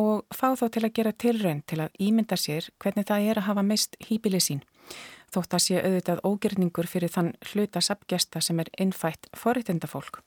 [0.01, 3.47] og fá þá til að gera tilraun til að ímynda sér hvernig það er að
[3.51, 4.63] hafa mist hýpili sín.
[5.29, 10.23] Þótt að sé auðvitað ógjörningur fyrir þann hluta sapgesta sem er innfætt forritenda fólk.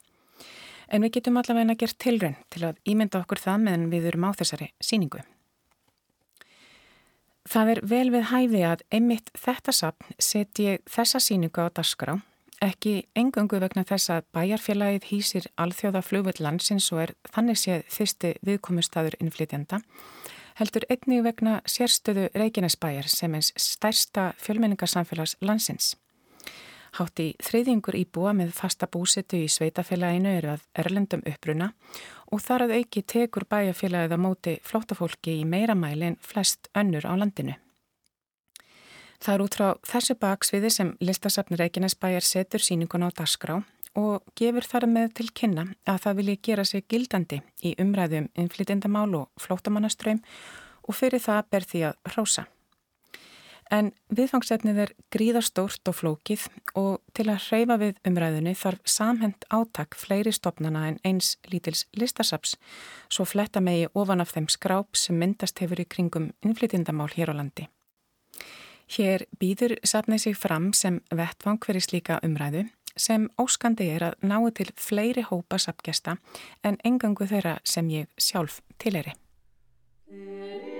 [0.94, 4.30] En við getum allavega að gera tilraun til að ímynda okkur það meðan við erum
[4.30, 5.26] á þessari síningu.
[7.48, 12.18] Það er vel við hæfi að einmitt þetta sapn setji þessa síningu á darskrá,
[12.60, 18.34] ekki engungu vegna þess að bæjarfélagið hýsir alþjóða flugvöld landsins og er þannig séð þyrsti
[18.50, 19.80] viðkomustadur innflytjanda,
[20.60, 25.94] heldur einnig vegna sérstöðu Reykjanesbæjar sem eins stærsta fjölmenningarsamfélags landsins.
[26.96, 31.74] Hátt í þriðjungur íbúa með fasta búsetu í sveitafélaginu eru að erlendum uppruna
[32.32, 37.08] og þar að auki tekur bæjarfélagið á móti flóttafólki í meira mæli en flest önnur
[37.08, 37.56] á landinu.
[39.18, 43.62] Það er út frá þessu baksviði sem listasafnir Reykjanesbæjar setur síningun á dasgrá
[43.98, 49.10] og gefur þar með til kynna að það vilji gera sig gildandi í umræðum innflytindamál
[49.24, 50.22] og flótamannaströym
[50.88, 52.46] og fyrir það ber því að hrósa.
[53.74, 56.46] En viðfangsefnið er gríðarstórt og flókið
[56.80, 62.56] og til að hreyfa við umræðunni þarf samhend átak fleiri stopnana en eins lítils listasaps
[63.12, 67.40] svo fletta megi ofan af þeim skráp sem myndast hefur í kringum innflytindamál hér á
[67.42, 67.68] landi.
[68.88, 74.48] Hér býður sapnið sig fram sem vettvang fyrir slíka umræðu sem óskandi er að náu
[74.56, 76.18] til fleiri hópa sapgesta
[76.64, 79.14] en engangu þeirra sem ég sjálf tileri.
[80.08, 80.77] á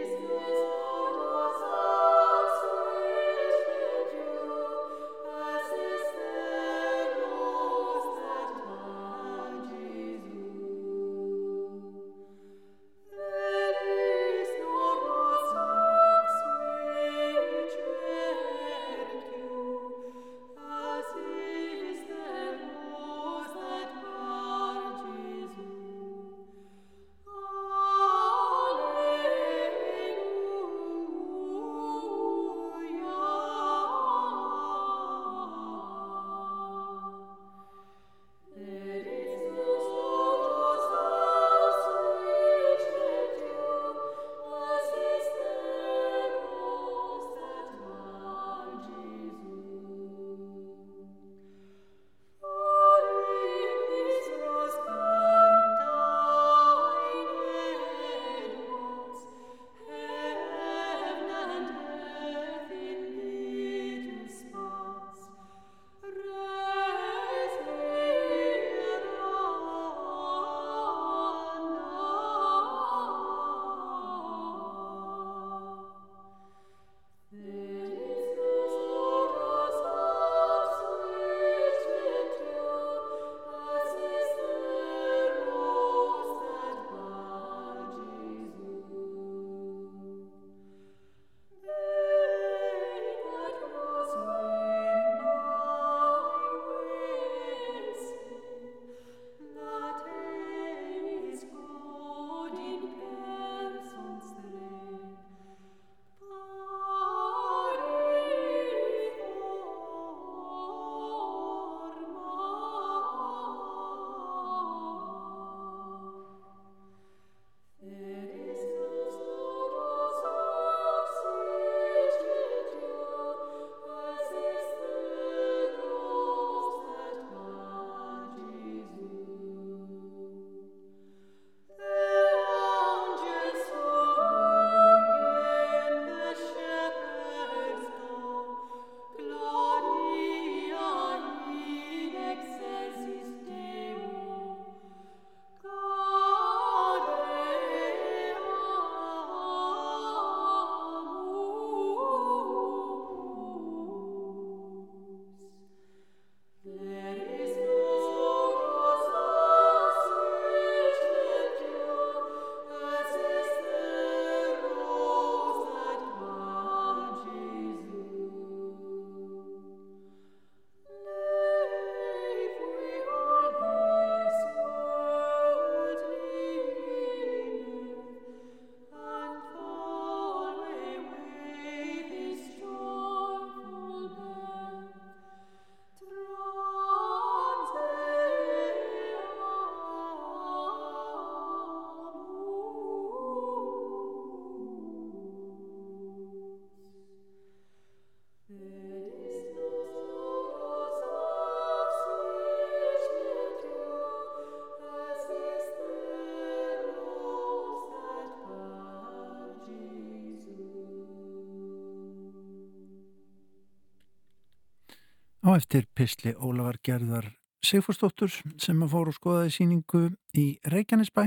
[215.58, 217.32] eftir Pistli Ólafar Gerðar
[217.66, 218.30] Sigfúrsdóttur
[218.62, 220.02] sem að fóru að skoða í síningu
[220.38, 221.24] í Reykjanesbæ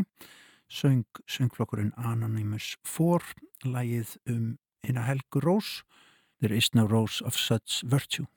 [0.70, 4.44] söng söngflokkurinn Anonymous 4 lægið um
[4.86, 5.82] eina Helgu Rós.
[6.40, 8.28] There is no rose of such virtue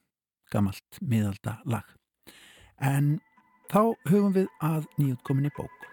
[0.52, 1.86] gamalt miðalda lag
[2.82, 3.20] en
[3.70, 5.90] þá höfum við að nýjutkominni bók.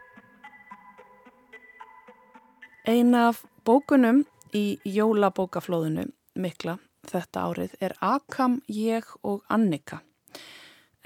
[2.89, 4.25] Eina af bókunum
[4.57, 6.09] í jólabókaflóðinu
[6.41, 6.81] mikla
[7.11, 10.01] þetta árið er Akam, ég og Annika.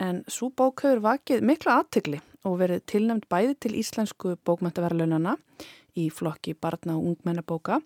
[0.01, 5.37] En svo bók hefur vakið mikla aðtegli og verið tilnæmt bæði til íslensku bókmæntaverlunana
[5.99, 7.79] í flokki barna og ungmennabóka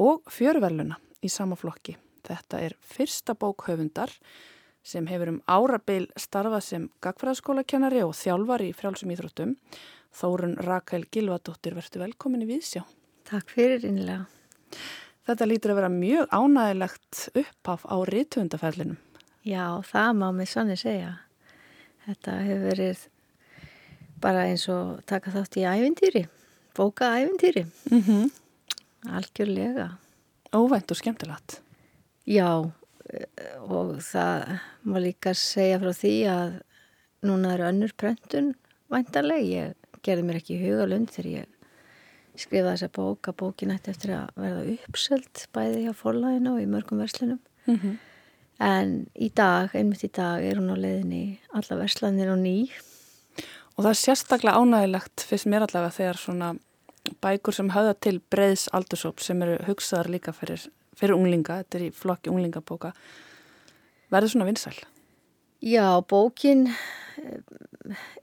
[0.00, 1.98] og fjörverluna í sama flokki.
[2.24, 4.12] Þetta er fyrsta bók höfundar
[4.82, 9.56] sem hefur um árabil starfað sem gagfræðaskólakennari og þjálfar í frjálsum íþróttum.
[10.12, 12.82] Þórun Rakel Gilvadóttir, verður velkomin í Vísjá.
[13.28, 14.26] Takk fyrir innlega.
[15.22, 18.98] Þetta lítur að vera mjög ánægilegt uppaf á rítvöndaferlinum.
[19.46, 21.12] Já, það má mig sannir segja.
[22.06, 23.04] Þetta hefur verið
[24.22, 26.24] bara eins og taka þátt í ævintýri,
[26.74, 27.64] bóka ævintýri.
[27.90, 28.30] Mm -hmm.
[29.10, 29.88] Algjörlega.
[30.52, 31.60] Óvænt og skemmtilegt.
[32.26, 32.70] Já,
[33.58, 36.60] og það má líka segja frá því að
[37.22, 38.54] núna eru önnur pröntun
[38.90, 39.42] væntarleg.
[39.42, 41.51] Ég gerði mér ekki hugalund þegar ég
[42.38, 46.70] skrifaði þessa bók að bókin ætti eftir að verða uppsöld bæði hjá forlæðinu og í
[46.70, 47.40] mörgum verslunum.
[47.66, 47.98] Mm -hmm.
[48.62, 52.70] En í dag, einmitt í dag, er hún á leiðinni alla verslanir og ný.
[53.76, 56.54] Og það er sérstaklega ánægilegt fyrst mér allavega þegar svona
[57.22, 60.68] bækur sem höfða til breyðs aldursóp sem eru hugsaðar líka fyrir,
[60.98, 62.92] fyrir unglinga, þetta er í flokki unglingabóka,
[64.12, 64.76] verður svona vinsæl?
[65.62, 66.68] Já, bókin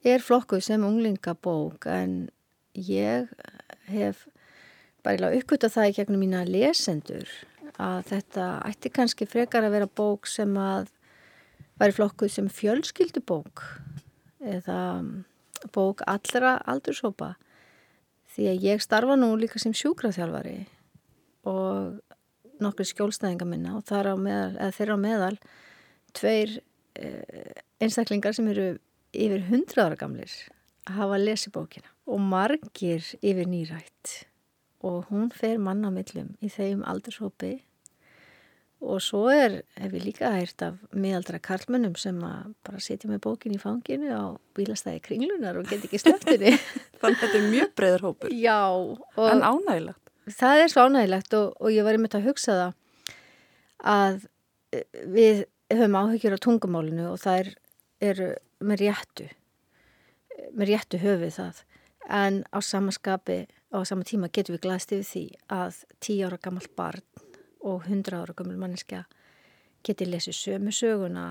[0.04, 2.30] er flokkuð sem unglingabók en
[2.76, 3.28] ég
[3.94, 4.28] hef
[5.06, 7.30] bara uppgötað það í gegnum mína lesendur
[7.80, 10.90] að þetta ætti kannski frekar að vera bók sem að
[11.80, 13.64] væri flokkuð sem fjölskyldubók
[14.44, 14.80] eða
[15.76, 17.34] bók allra aldurshópa.
[18.30, 20.60] Því að ég starfa nú líka sem sjúkraþjálfari
[21.50, 22.00] og
[22.64, 25.36] nokkur skjólstæðinga minna og á meðal, eða þeirra á meðal
[26.18, 26.56] tveir
[27.00, 28.70] eh, einstaklingar sem eru
[29.16, 30.34] yfir hundra ára gamlir
[30.86, 34.24] að hafa lesið bókina og margir yfir nýrætt
[34.86, 37.60] og hún fer manna millum í þeim aldurshópi.
[38.80, 43.26] Og svo er, hef ég líka hægt af miðaldra karlmönnum sem að bara setja með
[43.26, 44.24] bókin í fanginu á
[44.56, 46.54] bílastæði kringlunar og get ekki sleftinni
[47.02, 48.32] Þannig að þetta er mjög breyður hópur.
[48.32, 48.62] Já
[49.20, 52.78] En ánægilegt Það er svo ánægilegt og, og ég var einmitt að hugsa það
[53.90, 54.22] að
[54.76, 55.44] eh, við
[55.74, 57.52] höfum áhyggjur á tungumálinu og það er,
[58.00, 58.24] er
[58.64, 59.28] með réttu
[60.56, 61.64] með réttu höfið það
[62.08, 66.68] en á samaskapi á sama tíma getum við glæst yfir því að 10 ára gammal
[66.76, 67.06] barn
[67.60, 69.04] og 100 ára gammal manneskja
[69.84, 71.28] geti lesið sömu söguna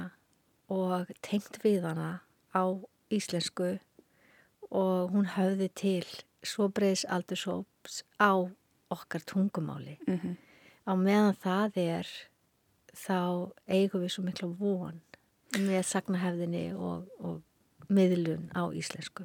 [0.68, 2.20] og tengt við hana
[2.54, 2.64] á
[3.10, 3.78] íslensku
[4.70, 6.06] og hún hafði til
[6.44, 8.32] svo breyðs aldursóps á
[8.90, 9.98] okkar tungumáli.
[10.06, 10.34] Mm -hmm.
[10.86, 12.06] Á meðan það er
[12.94, 15.00] þá eigum við svo miklu von
[15.58, 17.42] með sagnahefðinni og, og
[17.88, 19.24] miðlun á íslensku.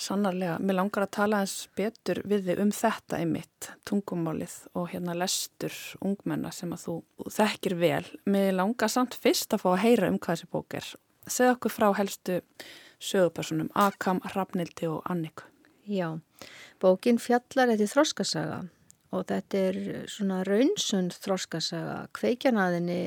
[0.00, 5.12] Sannarlega, mér langar að tala eins betur við þig um þetta einmitt, tungumálið og hérna
[5.18, 6.94] lestur ungmenna sem að þú
[7.36, 8.06] þekkir vel.
[8.24, 10.86] Mér langar samt fyrst að fá að heyra um hvað þessi bók er.
[11.28, 12.38] Segð okkur frá helstu
[13.10, 15.44] sögupersonum Akam, Rafnildi og Anniku.
[15.84, 16.14] Já,
[16.80, 18.62] bókin fjallar eftir þróskasaga
[19.12, 22.06] og þetta er svona raunsund þróskasaga.
[22.16, 23.02] Kveikjanaðinni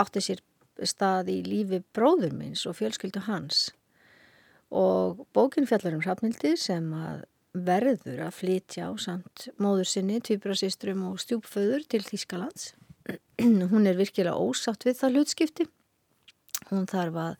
[0.00, 0.40] átti sér
[0.80, 3.66] stað í lífi bróður minns og fjölskyldu hans
[4.70, 11.02] og bókin fjallar um Hrafnildi sem að verður að flytja á samt móður sinni, tvíbrasistrum
[11.08, 12.70] og stjúpföður til Þískalands.
[13.72, 15.66] Hún er virkilega ósátt við það hlutskipti.
[16.70, 17.34] Hún þarf að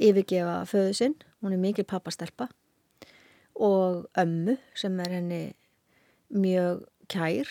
[0.00, 2.46] yfirgefa föðu sinn, hún er mikil pappastelpa
[3.60, 5.40] og ömmu sem er henni
[6.30, 7.48] mjög kær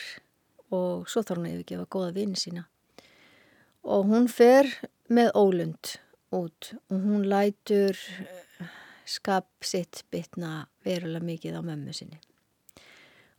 [0.73, 2.63] og svo þarf hún að yfirgefa góða vini sína.
[3.83, 4.69] Og hún fer
[5.11, 5.97] með ólund
[6.35, 7.97] út og hún lætur
[9.09, 12.19] skap sitt bitna verulega mikið á mömmu sinni.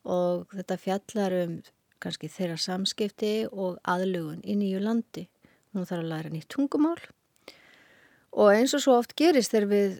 [0.04, 1.56] Og þetta fjallar um
[2.00, 5.26] kannski þeirra samskipti og aðlugun í nýju landi.
[5.74, 6.98] Hún þarf að læra nýtt tungumál
[8.30, 9.96] og eins og svo oft gerist þegar við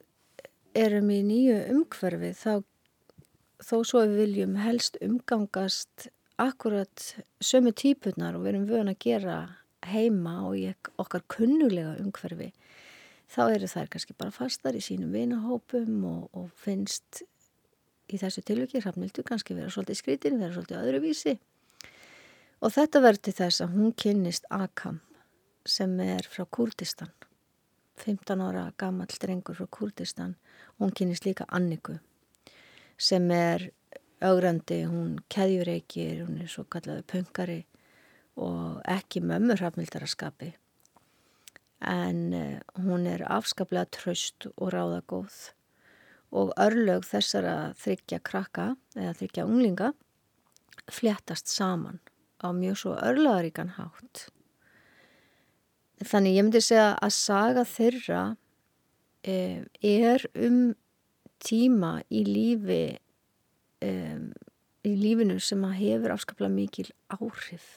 [0.79, 2.53] erum í nýju umhverfi þá
[3.61, 6.09] þó svo við viljum helst umgangast
[6.41, 7.07] akkurat
[7.43, 9.39] sömu típunar og við erum vöna að gera
[9.91, 12.51] heima og okkar kunnulega umhverfi
[13.31, 17.23] þá eru þær kannski bara fastar í sínum vinahópum og, og finnst
[18.11, 21.37] í þessu tilviki Hrafnildur kannski vera svolítið skrítin, vera svolítið öðruvísi?
[22.61, 25.01] Og þetta verður til þess að hún kynnist Akam
[25.69, 27.13] sem er frá Kurdistan
[28.01, 30.35] 15 ára gammal drengur frá Kurdistan
[30.81, 31.99] hún kynnist líka Anniku
[33.01, 33.71] sem er
[34.21, 37.63] augrandi, hún keðjureikir, hún er svo kallaðu pöngari
[38.41, 40.53] og ekki mömmur Hrafnildaraskapi
[41.81, 45.53] en eh, hún er afskaplega tröst og ráðagóð
[46.31, 49.93] og örlög þessara þryggja krakka eða þryggja unglinga
[50.91, 51.99] fléttast saman
[52.41, 54.29] á mjög svo örlögaríkan hátt.
[56.01, 58.23] Þannig ég myndi segja að saga þeirra
[59.23, 60.73] eh, er um
[61.41, 62.85] tíma í lífi
[63.81, 67.69] í lífinu sem að hefur afskaplega mikil áhrif.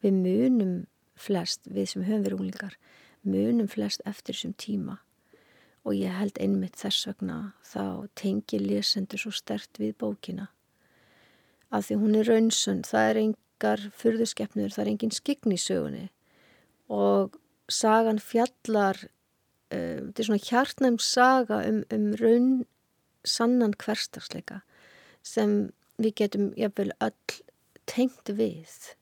[0.00, 0.76] Við munum
[1.16, 2.76] flest, við sem höfum verið unglingar
[3.28, 4.98] munum flest eftir þessum tíma.
[5.86, 10.48] Og ég held einmitt þess vegna þá tengi lesendur svo stert við bókina.
[11.70, 16.08] Af því hún er raunsund, það er engar fyrðuskeppnur, það er engin skign í sögunni.
[16.90, 17.38] Og
[17.70, 18.98] sagan fjallar
[19.70, 22.50] um, þetta er svona hjartnæm saga um, um raun
[23.26, 24.60] sannan hverstagsleika
[25.26, 27.40] sem við getum jafnvel öll
[27.90, 28.94] tengt við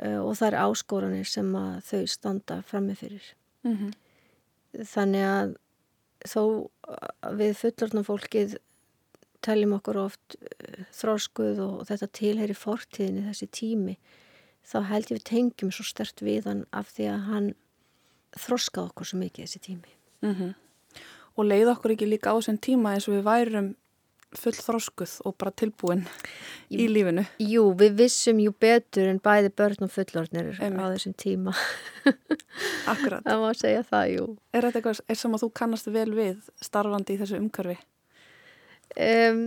[0.00, 3.34] og það er áskoranir sem að þau standa frammefyrir.
[3.62, 3.92] Mm -hmm.
[4.88, 5.56] Þannig að
[6.28, 6.42] þó
[7.36, 8.56] við fullorna fólkið
[9.42, 13.96] teljum okkur oft uh, þróskuð og þetta tilheyri fortíðinni þessi tími
[14.62, 17.48] þá held ég við tengjum svo stert við hann af því að hann
[18.38, 19.96] þróskað okkur svo mikið þessi tími.
[20.22, 20.52] Mm -hmm.
[21.36, 23.74] Og leið okkur ekki líka á þessum tíma eins og við værum
[24.38, 26.04] full þróskuð og bara tilbúin
[26.72, 27.24] í lífinu.
[27.42, 31.54] Jú, við vissum jú betur en bæði börn og fullornir á þessum tíma.
[32.92, 33.24] Akkurat.
[33.26, 34.28] Það má segja það, jú.
[34.52, 37.78] Er þetta eitthvað er sem að þú kannast vel við starfandi í þessu umkörfi?
[38.96, 39.42] Um,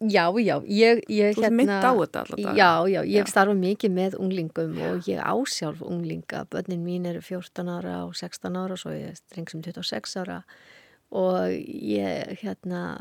[0.00, 0.56] já, já.
[0.66, 2.42] Ég, ég, þú ert hérna, mynd á þetta alltaf.
[2.42, 3.00] Já, já.
[3.04, 3.30] Ég já.
[3.30, 4.84] starfa mikið með unglingum já.
[4.90, 6.44] og ég ásjálf unglinga.
[6.52, 10.44] Bönnin mín eru 14 ára og 16 ára og svo ég streng sem 26 ára
[11.10, 13.00] og ég hérna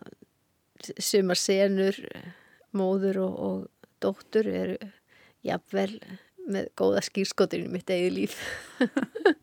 [1.01, 1.97] sumar senur
[2.75, 3.57] móður og, og
[4.03, 4.77] dóttur eru
[5.45, 5.99] jafnvel
[6.49, 8.39] með góða skýrskoturinn í mitt eigið líf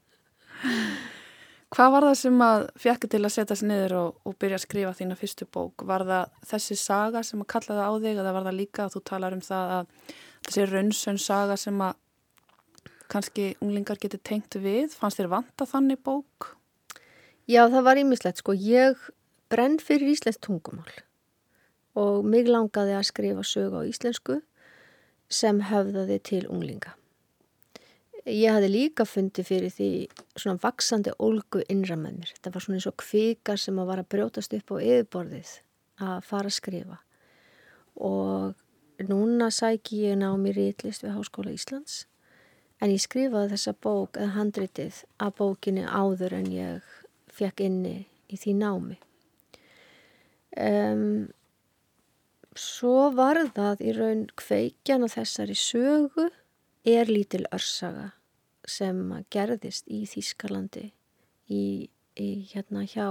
[1.76, 4.62] Hvað var það sem að fjekki til að setja sér niður og, og byrja að
[4.62, 5.82] skrifa þína fyrstu bók?
[5.84, 8.94] Var það þessi saga sem að kalla það á þig eða var það líka að
[8.94, 10.14] þú talar um það að
[10.46, 11.98] þessi raunsön saga sem að
[13.12, 14.94] kannski unglingar getur tengt við?
[14.94, 16.52] Fannst þér vanta þannig bók?
[17.50, 18.54] Já, það var ímislegt sko.
[18.56, 19.02] Ég
[19.50, 20.88] brenn fyrir íslenskt tungumál
[21.96, 24.40] og mig langaði að skrifa sög á íslensku
[25.32, 26.92] sem höfðaði til unglinga.
[28.26, 29.88] Ég hafði líka fundið fyrir því
[30.34, 32.32] svona vaksandi ólgu innra með mér.
[32.34, 35.52] Þetta var svona eins og kvika sem að var að brjótast upp á yfirborðið
[36.02, 36.98] að fara að skrifa.
[38.02, 42.04] Og núna sæki ég ná mér ítlist við Háskóla Íslands
[42.82, 46.92] en ég skrifaði þessa bók eða handritið að bókinni áður en ég
[47.32, 47.96] fekk inni
[48.28, 48.98] í því námi.
[50.56, 51.28] Um,
[52.56, 56.30] Svo var það í raun kveikjan og þessari sögu
[56.88, 58.14] er lítil örsaga
[58.66, 60.88] sem gerðist í Þýskalandi
[61.52, 63.10] í, í hérna hjá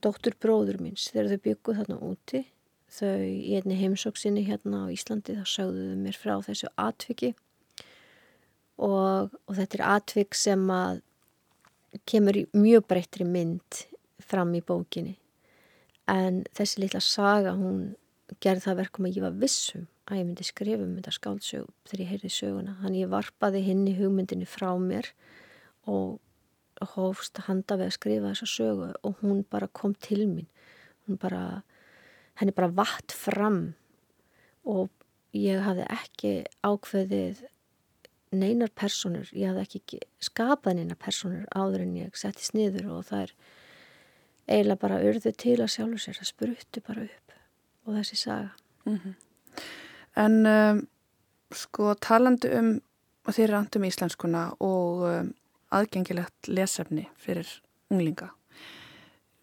[0.00, 2.42] dóttur bróður minns þegar þau bygguð þarna úti
[2.90, 7.34] þau í einni heimsóksinni hérna á Íslandi þá sagðuðu mér frá þessu atviki.
[8.80, 11.02] Og, og þetta er atvik sem að
[12.08, 13.84] kemur í mjög breyttri mynd
[14.24, 15.18] fram í bókinni.
[16.10, 17.92] En þessi litla saga hún
[18.42, 22.02] gerði það verkum að ég var vissum að ég myndi skrifa um þetta skáldsög þegar
[22.02, 22.76] ég heyrði söguna.
[22.82, 25.10] Þannig ég varpaði hinn í hugmyndinni frá mér
[25.90, 26.18] og
[26.94, 30.48] hófst handa við að skrifa þessa sögu og hún bara kom til mín.
[31.06, 31.62] Hún bara,
[32.40, 33.62] henni bara vatt fram
[34.68, 34.90] og
[35.36, 36.34] ég hafði ekki
[36.66, 37.44] ákveðið
[38.30, 43.24] neinar personur, ég hafði ekki skapað neinar personur áður en ég settist niður og það
[43.24, 43.34] er
[44.50, 47.29] eiginlega bara urðu til að sjálfur sér, það spruttu bara upp
[47.90, 48.50] og þessi saga.
[48.86, 49.14] Mm -hmm.
[50.16, 50.88] En um,
[51.52, 52.80] sko talandi um
[53.26, 55.34] þér randum íslenskuna og um,
[55.70, 57.46] aðgengilegt lesefni fyrir
[57.90, 58.30] unglinga.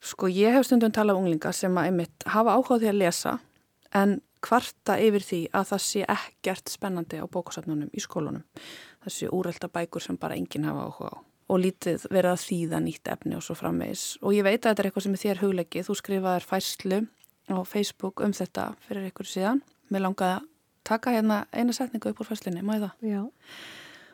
[0.01, 3.39] Sko ég hef stundum talað um unglinga sem að einmitt hafa áhuga því að lesa
[3.93, 8.43] en kvarta yfir því að það sé ekkert spennandi á bókasöfnunum í skólunum.
[9.07, 11.17] Sé úrelda bækur sem bara enginn hafa áhuga á
[11.47, 14.17] og lítið verið að þýða nýtt efni og svo framvegs.
[14.21, 15.87] Og ég veit að þetta er eitthvað sem er þér huglegið.
[15.87, 16.99] Þú skrifaðir fæslu
[17.51, 19.61] á Facebook um þetta fyrir ykkur síðan.
[19.93, 20.49] Mér langaði að
[20.87, 23.07] taka hérna eina setningu upp úr fæslinni, má ég það?
[23.07, 23.21] Já.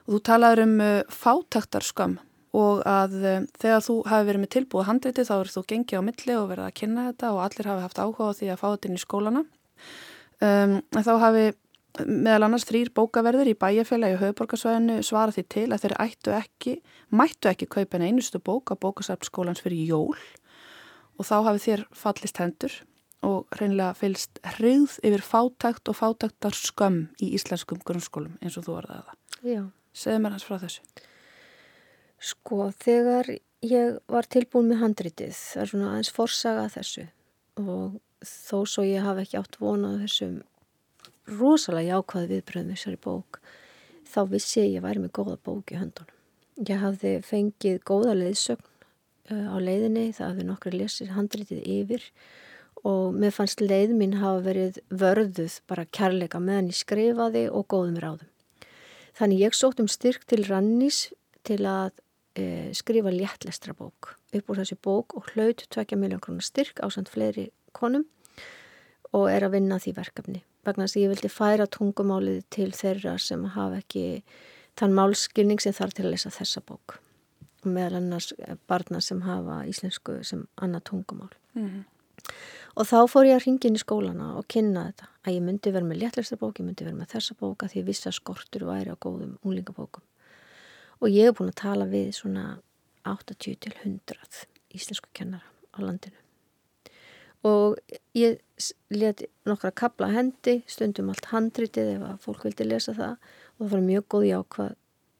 [0.03, 2.19] Og þú talaður um uh, fátaktarskam
[2.53, 6.07] og að um, þegar þú hafi verið með tilbúið handreiti þá eru þú gengið á
[6.09, 8.67] milli og verið að kynna þetta og allir hafi haft áhuga á því að fá
[8.67, 9.43] þetta inn í skólana.
[10.43, 11.45] Um, þá hafi
[12.01, 16.73] meðal annars þrýr bókaverðir í bæjarfélagi og höfuborgarsvæðinu svara því til að þeir ættu ekki,
[17.13, 20.17] mættu ekki kaupa einu einustu bók á bókasarpskólans fyrir jól
[21.19, 22.79] og þá hafi þér fallist hendur
[23.23, 28.77] og hreinlega fylst hrigð yfir fátækt og fátæktar skömm í íslenskum grunnskólum eins og þú
[28.77, 29.11] var það.
[29.43, 29.63] Já.
[29.93, 30.85] Segð mér hans frá þessu.
[32.23, 33.29] Sko, þegar
[33.63, 37.05] ég var tilbúin með handritið, það er svona aðeins forsaga þessu
[37.61, 40.39] og þó svo ég hafi ekki átt vonað þessum
[41.39, 43.39] rosalega jákvæði viðbröðum þessari bók,
[44.07, 46.21] þá vissi ég að ég væri með góða bók í höndunum.
[46.63, 48.65] Ég hafði fengið góða leiðsögn
[49.31, 52.42] uh, á leiðinni, það hafði nokkru lesið handritið yfir og
[52.83, 57.99] og mér fannst leið mín hafa verið vörðuð bara kærleika meðan ég skrifaði og góðum
[58.01, 58.29] ráðum.
[59.13, 61.11] Þannig ég sótt um styrk til Rannís
[61.45, 61.93] til að
[62.35, 66.89] e, skrifa léttlestra bók upp úr þessi bók og hlaut 2 miljón krónar styrk á
[66.89, 68.07] samt fleiri konum
[69.13, 73.17] og er að vinna því verkefni vegna þess að ég vildi færa tungumálið til þeirra
[73.21, 74.05] sem hafa ekki
[74.79, 76.97] þann málskilning sem þarf til að lesa þessa bók
[77.63, 78.31] og meðal annars
[78.67, 81.83] barna sem hafa íslensku sem annað tungumál mm -hmm.
[82.73, 85.73] Og þá fór ég að ringa inn í skólana og kynna þetta að ég myndi
[85.75, 88.97] vera með léttlestra bók, ég myndi vera með þessa bóka því að skortur væri á
[88.97, 90.03] góðum úlingabókum
[91.03, 92.45] og ég hef búin að tala við svona
[93.03, 95.43] 80 til 100 íslensku kennara
[95.75, 96.15] á landinu.
[97.43, 97.75] Og
[98.15, 98.39] ég
[98.93, 103.17] let nokkra kapla hendi, stundum allt handritið ef að fólk vildi lesa það.
[103.57, 104.77] Og það var mjög góði ákvað,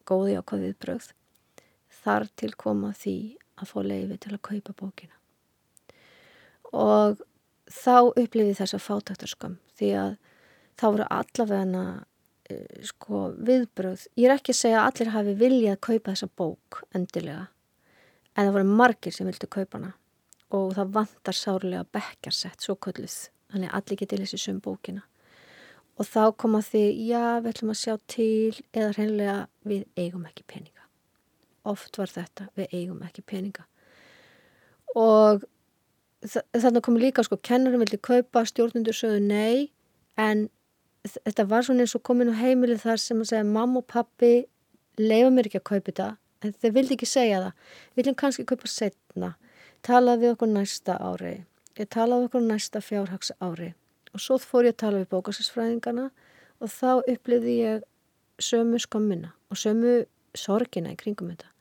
[0.08, 1.10] góði ákvað viðbröð
[2.04, 3.18] þar til koma því
[3.60, 5.20] að fá leiði til að kaupa bókina.
[6.72, 7.20] Og
[7.72, 10.12] þá upplifið þess að fátaktarskam því að
[10.80, 15.76] þá voru allavegna uh, sko viðbröð ég er ekki að segja að allir hafi viljað
[15.78, 17.48] að kaupa þessa bók endilega
[18.34, 19.94] en það voru margir sem vildi kaupa hana.
[20.54, 23.16] Og það vantar sárlega bekkarsett svo kölluð,
[23.54, 25.06] þannig að allir geti lesið söm bókina.
[25.98, 29.36] Og þá koma því, já, við ætlum að sjá til eða hreinlega
[29.70, 30.88] við eigum ekki peninga.
[31.70, 33.66] Oft var þetta, við eigum ekki peninga.
[34.98, 35.46] Og
[36.24, 39.70] þannig komi líka sko, kennarum vildi kaupa, stjórnundur sögðu nei,
[40.20, 40.48] en
[41.04, 44.34] þetta var svona eins og komin á heimilið þar sem að segja, mamma og pappi
[45.00, 46.10] leifa mér ekki að kaupa þetta.
[46.44, 49.34] En þeir vildi ekki segja það, viljum kannski kaupa setna
[49.84, 51.38] talaði við okkur næsta ári.
[51.80, 53.74] Ég talaði við okkur næsta fjárhags ári
[54.14, 56.10] og svo fór ég að tala við bókasinsfræðingana
[56.62, 57.88] og þá upplifði ég
[58.42, 60.04] sömu skommina og sömu
[60.38, 61.53] sorgina í kringum þetta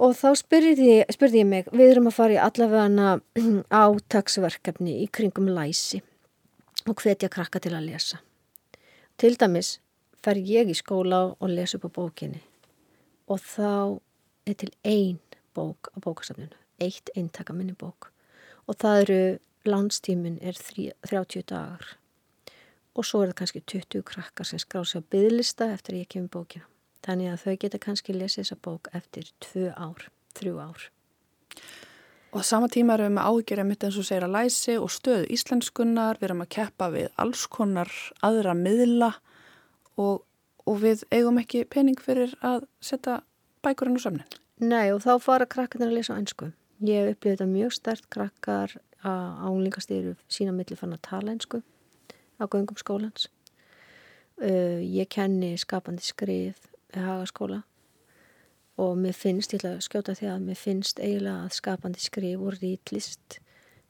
[0.00, 3.10] og þá spurði spurði ég mig við erum að fara í allavegana
[3.84, 6.00] átagsverkefni í kringum læsi
[6.88, 8.20] og hvetja krakka til að lesa.
[9.20, 9.76] Til dæmis
[10.24, 12.40] fer ég í skóla og lesa upp á bókinni.
[13.28, 14.00] Og þá
[14.48, 15.20] er til einn
[15.56, 18.10] bók á bókasafninu, eitt eintaka minni bók.
[18.66, 19.22] Og það eru,
[19.68, 21.96] landstímin er 30 dagar.
[22.96, 26.12] Og svo er það kannski 20 krakkar sem skrá sig að byggðlista eftir að ég
[26.16, 26.66] kemur bókina.
[27.06, 30.90] Þannig að þau geta kannski lesið þessa bók eftir 2 ár, 3 ár.
[32.30, 34.92] Og á sama tíma erum við með ágjörja mitt eins og segir að læsi og
[34.94, 37.90] stöðu íslenskunnar, við erum að keppa við alls konar
[38.22, 39.10] aðra miðla
[39.98, 40.22] og,
[40.62, 43.18] og við eigum ekki pening fyrir að setja
[43.66, 44.38] bækurinn úr sömnin.
[44.60, 46.52] Nei og þá fara krakkarnir að lesa einsku.
[46.86, 51.64] Ég hef upplifið þetta mjög stert krakkar á unglingastyru sína milli fann að tala einsku
[52.38, 53.26] á göngum skólans.
[54.40, 57.62] Uh, ég kenni skapandi skrið í hagaskóla.
[58.80, 62.40] Og mér finnst, ég ætla að skjóta því að mér finnst eiginlega að skapandi skrif
[62.40, 63.40] og rítlist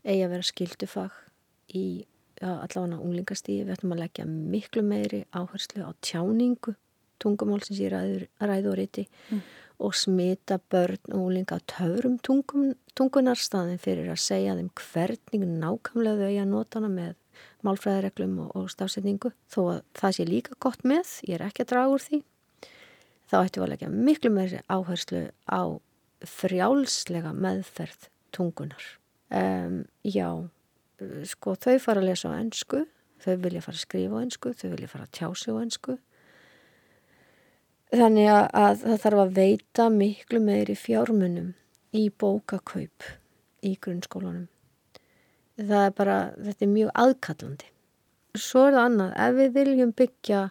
[0.03, 1.19] eigi að vera skildufag
[1.79, 1.87] í
[2.41, 3.67] allavega unglingastíði.
[3.69, 6.75] Við ætlum að leggja miklu meiri áherslu á tjáningu
[7.21, 9.43] tungumál sem sé ræður og ríti mm.
[9.85, 16.31] og smita börn og úlinga töfrum tungum, tungunarstaðin fyrir að segja þeim hvernig nákvæmlega þau
[16.31, 17.15] eiga nótana með
[17.65, 19.35] málfræðireglum og, og stafsetningu.
[19.53, 22.25] Þó að það sé líka gott með, ég er ekki að draga úr því
[23.31, 25.63] þá ættum við að leggja miklu meiri áherslu á
[26.27, 28.87] frjálslega meðferð tungunar
[29.33, 30.29] um, já
[31.31, 32.85] sko þau fara að lesa á ennsku
[33.23, 35.97] þau vilja fara að skrifa á ennsku þau vilja fara að tjási á ennsku
[37.91, 41.49] Þannig að það þarf að veita miklu meiri fjármunum
[41.91, 43.07] í bókakaup
[43.67, 44.47] í grunnskólanum.
[45.59, 47.71] Það er bara, þetta er mjög aðkallandi.
[48.39, 50.43] Svo er það annað, ef við viljum byggja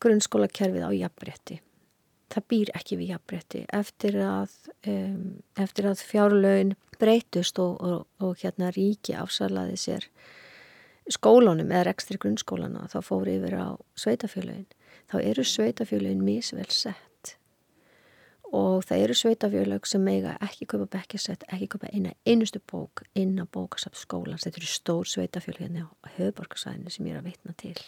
[0.00, 1.58] grunnskólakerfið á jafnbretti,
[2.30, 4.54] það býr ekki við jafnbretti eftir að,
[4.90, 5.24] um,
[5.58, 10.06] eftir að fjárlaun breytust og, og, og hérna ríki afsalaði sér
[11.10, 13.68] skólunum eða ekstri grunnskólana þá fór yfir á
[13.98, 14.66] sveitafjörlaun
[15.10, 17.34] þá eru sveitafjölugin mísvel sett.
[18.50, 23.38] Og það eru sveitafjölug sem eiga ekki köpa bekkjasett, ekki köpa eina einustu bók inn
[23.38, 27.78] á bókasafskólans þetta eru stór sveitafjölugin á höfuborgarsæðinu sem ég er að vitna til.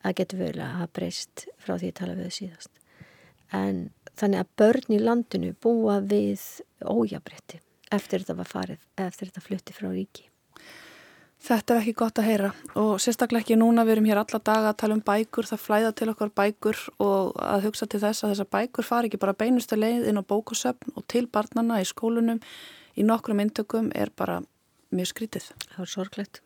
[0.00, 2.79] Það getur verið að hafa breyst frá því að tala við síðast
[3.56, 3.88] en
[4.18, 6.42] þannig að börn í landinu búa við
[6.84, 10.30] ójabrétti eftir þetta var farið, eftir þetta flutti frá ríki
[11.40, 14.72] Þetta er ekki gott að heyra og sérstaklega ekki núna við erum hér alla daga
[14.74, 18.34] að tala um bækur, það flæða til okkar bækur og að hugsa til þess að
[18.34, 22.42] þessar bækur fari ekki bara beinustu leið inn á bókusöfn og til barnana í skólunum
[22.92, 24.42] í nokkrum intökum er bara
[24.92, 25.48] mjög skrítið.
[25.72, 26.42] Það er sorglegt.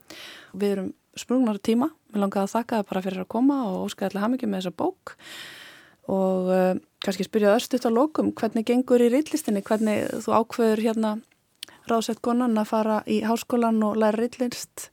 [0.55, 4.12] Við erum sprungnar tíma, við langaðum að þakka það bara fyrir að koma og óskæða
[4.12, 5.16] allir hafmyggjum með þessa bók
[6.11, 6.72] og uh,
[7.05, 11.14] kannski spyrja öðstuðt á lókum hvernig gengur í reillistinni, hvernig þú ákveður hérna
[11.88, 14.88] ráðsett konan að fara í háskólan og læra rillist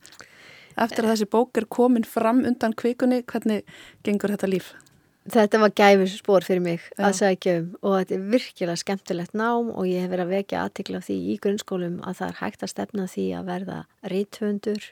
[0.79, 3.67] eftir að þessi bók er komin fram undan kvikunni, hvernig
[4.05, 4.71] gengur þetta líf?
[5.31, 7.05] Þetta var gæfisspor fyrir mig Já.
[7.05, 10.63] að sækja um og þetta er virkilega skemmtilegt nám og ég hef verið að vekja
[10.65, 13.77] aðtikla því í grunnskólum að það er hægt að stefna því að verða
[14.13, 14.87] rítvöndur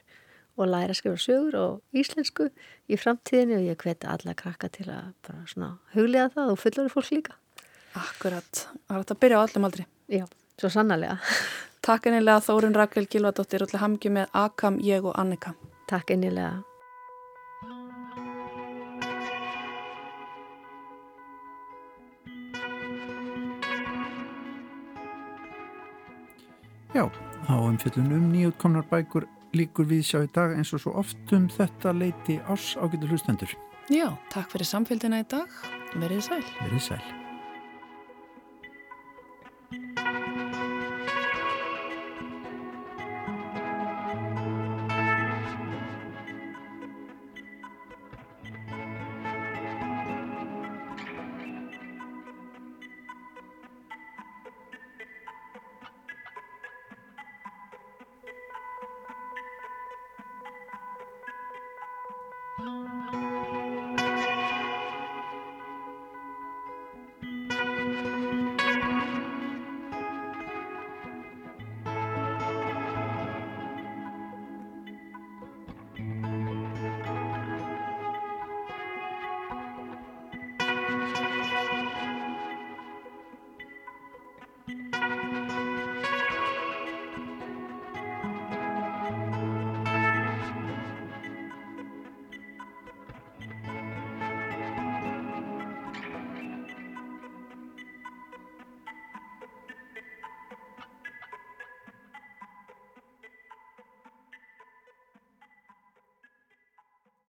[0.60, 2.50] og læra að skrifa sögur og íslensku
[2.90, 6.92] í framtíðinu og ég hveti alla krakka til að bara svona huglega það og fullori
[6.92, 7.36] fólk líka.
[7.98, 9.86] Akkurat, það er að byrja á allum aldri.
[10.10, 10.24] Já,
[10.60, 11.18] svo sannarlega.
[11.86, 15.56] Takk ennilega Þórun Rakel Gilvardóttir og til hamngi með Akam, ég og Annika.
[15.88, 16.60] Takk einnilega.
[26.94, 27.06] Já,
[27.48, 29.24] á umfjöllun um nýjutkomnar bækur
[29.56, 33.56] líkur við sjá í dag eins og svo oft um þetta leiti ás ágætu hlustendur.
[33.90, 35.50] Já, takk fyrir samfélgina í dag.
[35.96, 36.44] Verið sæl.
[36.60, 37.19] Verið sæl.